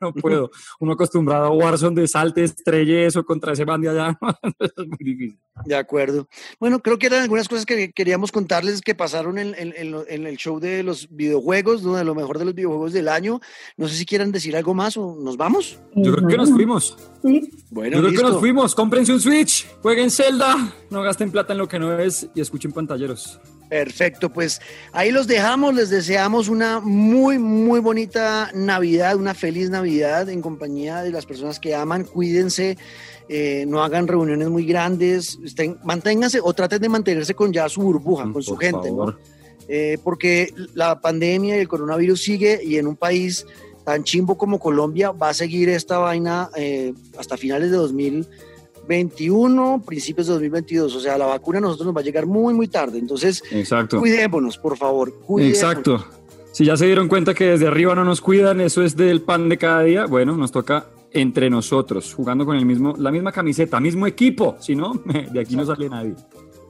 [0.00, 0.50] no, puedo.
[0.80, 4.18] Uno acostumbrado a Warzone de salte, estrelle eso contra ese band de allá,
[4.60, 5.38] es muy difícil.
[5.64, 6.28] De acuerdo.
[6.58, 9.74] Bueno, creo que eran algunas cosas que queríamos contarles que pasaron en, en,
[10.08, 13.40] en, el show de los videojuegos, de lo mejor de los videojuegos del año.
[13.76, 15.78] No sé si quieran decir algo más nos vamos.
[15.94, 16.96] Yo creo que nos fuimos.
[17.22, 17.50] Sí.
[17.70, 18.74] Bueno, Yo creo que nos fuimos.
[18.74, 22.72] Cómprense un Switch, jueguen Zelda, no gasten plata en lo que no es y escuchen
[22.72, 23.40] pantalleros.
[23.68, 24.60] Perfecto, pues
[24.92, 31.02] ahí los dejamos, les deseamos una muy, muy bonita Navidad, una feliz Navidad en compañía
[31.02, 32.76] de las personas que aman, cuídense,
[33.30, 37.80] eh, no hagan reuniones muy grandes, estén, manténganse o traten de mantenerse con ya su
[37.80, 39.16] burbuja, con su gente, ¿no?
[39.68, 43.46] Eh, porque la pandemia y el coronavirus sigue y en un país
[43.84, 50.28] tan chimbo como Colombia va a seguir esta vaina eh, hasta finales de 2021, principios
[50.28, 50.94] de 2022.
[50.94, 52.98] O sea, la vacuna a nosotros nos va a llegar muy, muy tarde.
[52.98, 53.98] Entonces, Exacto.
[53.98, 55.12] cuidémonos, por favor.
[55.38, 56.04] Exacto.
[56.52, 59.48] Si ya se dieron cuenta que desde arriba no nos cuidan, eso es del pan
[59.48, 63.80] de cada día, bueno, nos toca entre nosotros, jugando con el mismo, la misma camiseta,
[63.80, 64.92] mismo equipo, si no,
[65.32, 66.14] de aquí no sale nadie.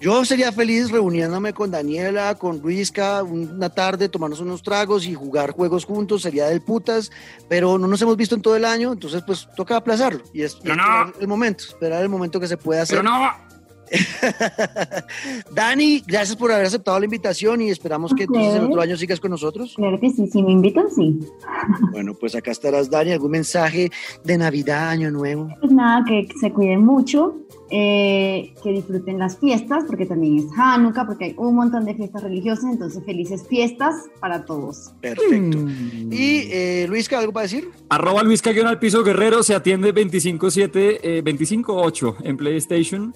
[0.02, 5.52] Yo sería feliz reuniéndome con Daniela, con Luisca, una tarde, tomarnos unos tragos y jugar
[5.52, 7.12] juegos juntos, sería del putas,
[7.48, 10.54] pero no nos hemos visto en todo el año, entonces pues toca aplazarlo y, es,
[10.54, 12.98] esperar el momento, esperar el momento que se pueda hacer.
[12.98, 13.51] Pero no.
[15.54, 19.20] Dani, gracias por haber aceptado la invitación y esperamos que entonces el otro año sigas
[19.20, 19.74] con nosotros.
[19.76, 21.20] Claro que sí, si me invitan, sí.
[21.92, 23.12] Bueno, pues acá estarás, Dani.
[23.12, 23.90] ¿Algún mensaje
[24.24, 25.48] de Navidad, Año Nuevo?
[25.60, 27.36] Pues nada, que se cuiden mucho,
[27.70, 32.22] eh, que disfruten las fiestas, porque también es Hanukkah, porque hay un montón de fiestas
[32.22, 34.92] religiosas, entonces felices fiestas para todos.
[35.00, 35.58] Perfecto.
[35.58, 36.12] Mm.
[36.12, 37.70] Y eh, Luisca, ¿algo para decir?
[37.88, 43.14] Arroba Luisca al piso guerrero, se atiende 25-7, eh, 25-8 en PlayStation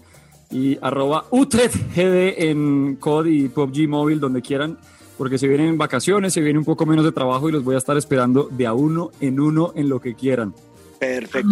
[0.51, 4.78] y arroba GD en COD y PUBG Móvil, donde quieran,
[5.18, 7.78] porque se vienen vacaciones, se viene un poco menos de trabajo y los voy a
[7.78, 10.55] estar esperando de a uno en uno en lo que quieran.
[10.99, 11.49] Perfecto.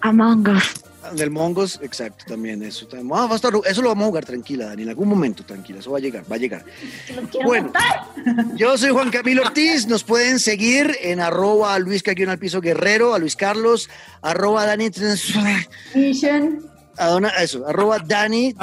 [0.00, 2.86] Among Us, Del Mongos, exacto, también eso.
[3.12, 3.28] Ah,
[3.66, 6.24] eso lo vamos a jugar tranquila, Dani, en algún momento, tranquila, eso va a llegar,
[6.30, 6.64] va a llegar.
[7.44, 7.72] Bueno,
[8.56, 13.14] yo soy Juan Camilo Ortiz, nos pueden seguir en arroba Luis Caguión al piso guerrero,
[13.14, 13.90] a Luis Carlos,
[14.22, 14.90] arroba Dani
[16.98, 18.54] a dona, eso, arroba Dani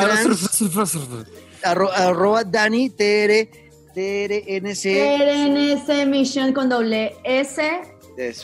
[1.64, 3.50] arroba Dani TR,
[3.94, 4.84] TRNC.
[4.84, 7.62] TRNC Mission con doble S.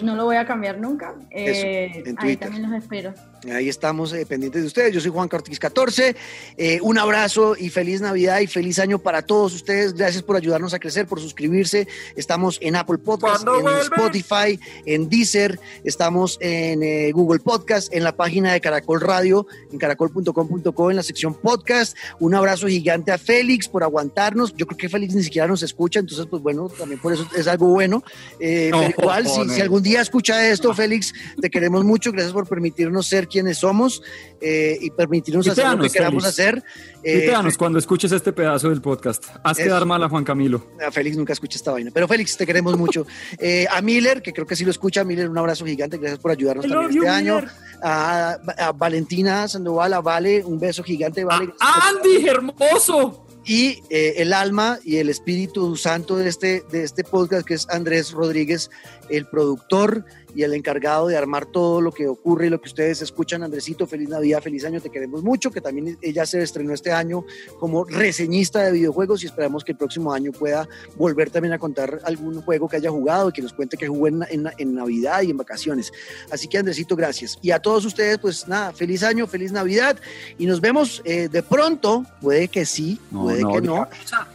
[0.02, 1.16] No lo voy a cambiar nunca.
[1.32, 3.14] Eh, ahí también los espero.
[3.52, 4.94] Ahí estamos eh, pendientes de ustedes.
[4.94, 6.16] Yo soy Juan Cortiz 14.
[6.58, 9.94] Eh, un abrazo y feliz Navidad y feliz año para todos ustedes.
[9.94, 11.88] Gracias por ayudarnos a crecer, por suscribirse.
[12.16, 18.16] Estamos en Apple Podcast, en Spotify, en Deezer, estamos en eh, Google Podcast, en la
[18.16, 21.96] página de Caracol Radio, en caracol.com.co, en la sección podcast.
[22.20, 24.56] Un abrazo gigante a Félix por aguantarnos.
[24.56, 27.48] Yo creo que Félix ni siquiera nos escucha, entonces, pues bueno, también por eso es
[27.48, 28.04] algo bueno.
[28.40, 32.12] pero igual, si, si algún día escucha esto, Félix, te queremos mucho.
[32.12, 34.02] Gracias por permitirnos ser quienes somos
[34.40, 36.64] eh, y permitirnos hacer lo que queramos hacer.
[37.04, 39.26] Eh, cuando escuches este pedazo del podcast.
[39.44, 40.66] Haz quedar mal a Juan Camilo.
[40.86, 41.92] A Félix nunca escucha esta vaina.
[41.94, 43.06] Pero Félix, te queremos mucho.
[43.38, 45.04] Eh, a Miller, que creo que sí lo escucha.
[45.04, 45.98] Miller, un abrazo gigante.
[45.98, 47.42] Gracias por ayudarnos también este año.
[47.82, 48.38] A,
[48.76, 51.24] Valentina Sandoval, a Vale, un beso gigante.
[51.24, 51.54] Vale.
[51.60, 57.46] Andy, hermoso y eh, el alma y el espíritu santo de este, de este podcast,
[57.46, 58.72] que es Andrés Rodríguez,
[59.10, 63.02] el productor y el encargado de armar todo lo que ocurre y lo que ustedes
[63.02, 63.42] escuchan.
[63.42, 67.24] Andresito, feliz Navidad, feliz año, te queremos mucho, que también ella se estrenó este año
[67.58, 72.02] como reseñista de videojuegos y esperamos que el próximo año pueda volver también a contar
[72.04, 75.32] algún juego que haya jugado y que nos cuente que jugó en, en, Navidad y
[75.32, 75.94] en vacaciones.
[76.30, 77.40] Así que Andresito, gracias.
[77.42, 79.98] Y a todos ustedes, pues nada, feliz año, feliz Navidad
[80.38, 83.88] y nos vemos eh, de pronto, puede que sí, puede que no,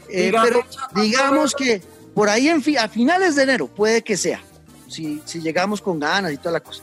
[0.08, 0.64] eh, pero
[0.94, 1.82] digamos que
[2.14, 4.40] por ahí en a finales de enero puede que sea
[4.90, 6.82] si, si llegamos con ganas y toda la cosa.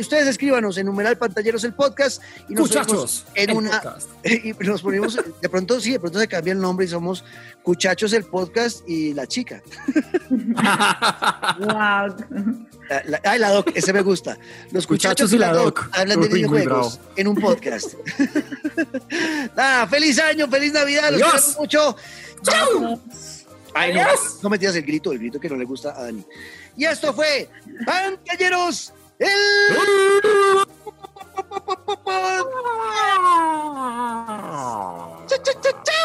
[0.00, 3.82] Ustedes escríbanos en numeral pantalleros el podcast y nos Cuchachos, en una
[4.24, 7.22] y nos ponemos de pronto sí de pronto se cambia el nombre y somos
[7.62, 9.62] Cuchachos el podcast y la chica
[11.60, 12.66] wow
[13.04, 14.38] la, ay, la doc, ese me gusta.
[14.70, 17.94] Los Cuchachos, y la doc, hablan de videojuegos en un podcast.
[19.56, 21.96] Nada, feliz año, feliz Navidad, los quiero mucho.
[22.42, 23.00] ¡Chao!
[23.74, 24.02] Ay, no,
[24.42, 26.24] no metías el grito, el grito que no le gusta a Dani.
[26.78, 27.50] Y esto fue
[27.84, 29.28] Pantalleros, el...
[35.26, 35.98] ¡Chau, chau, chau, chau!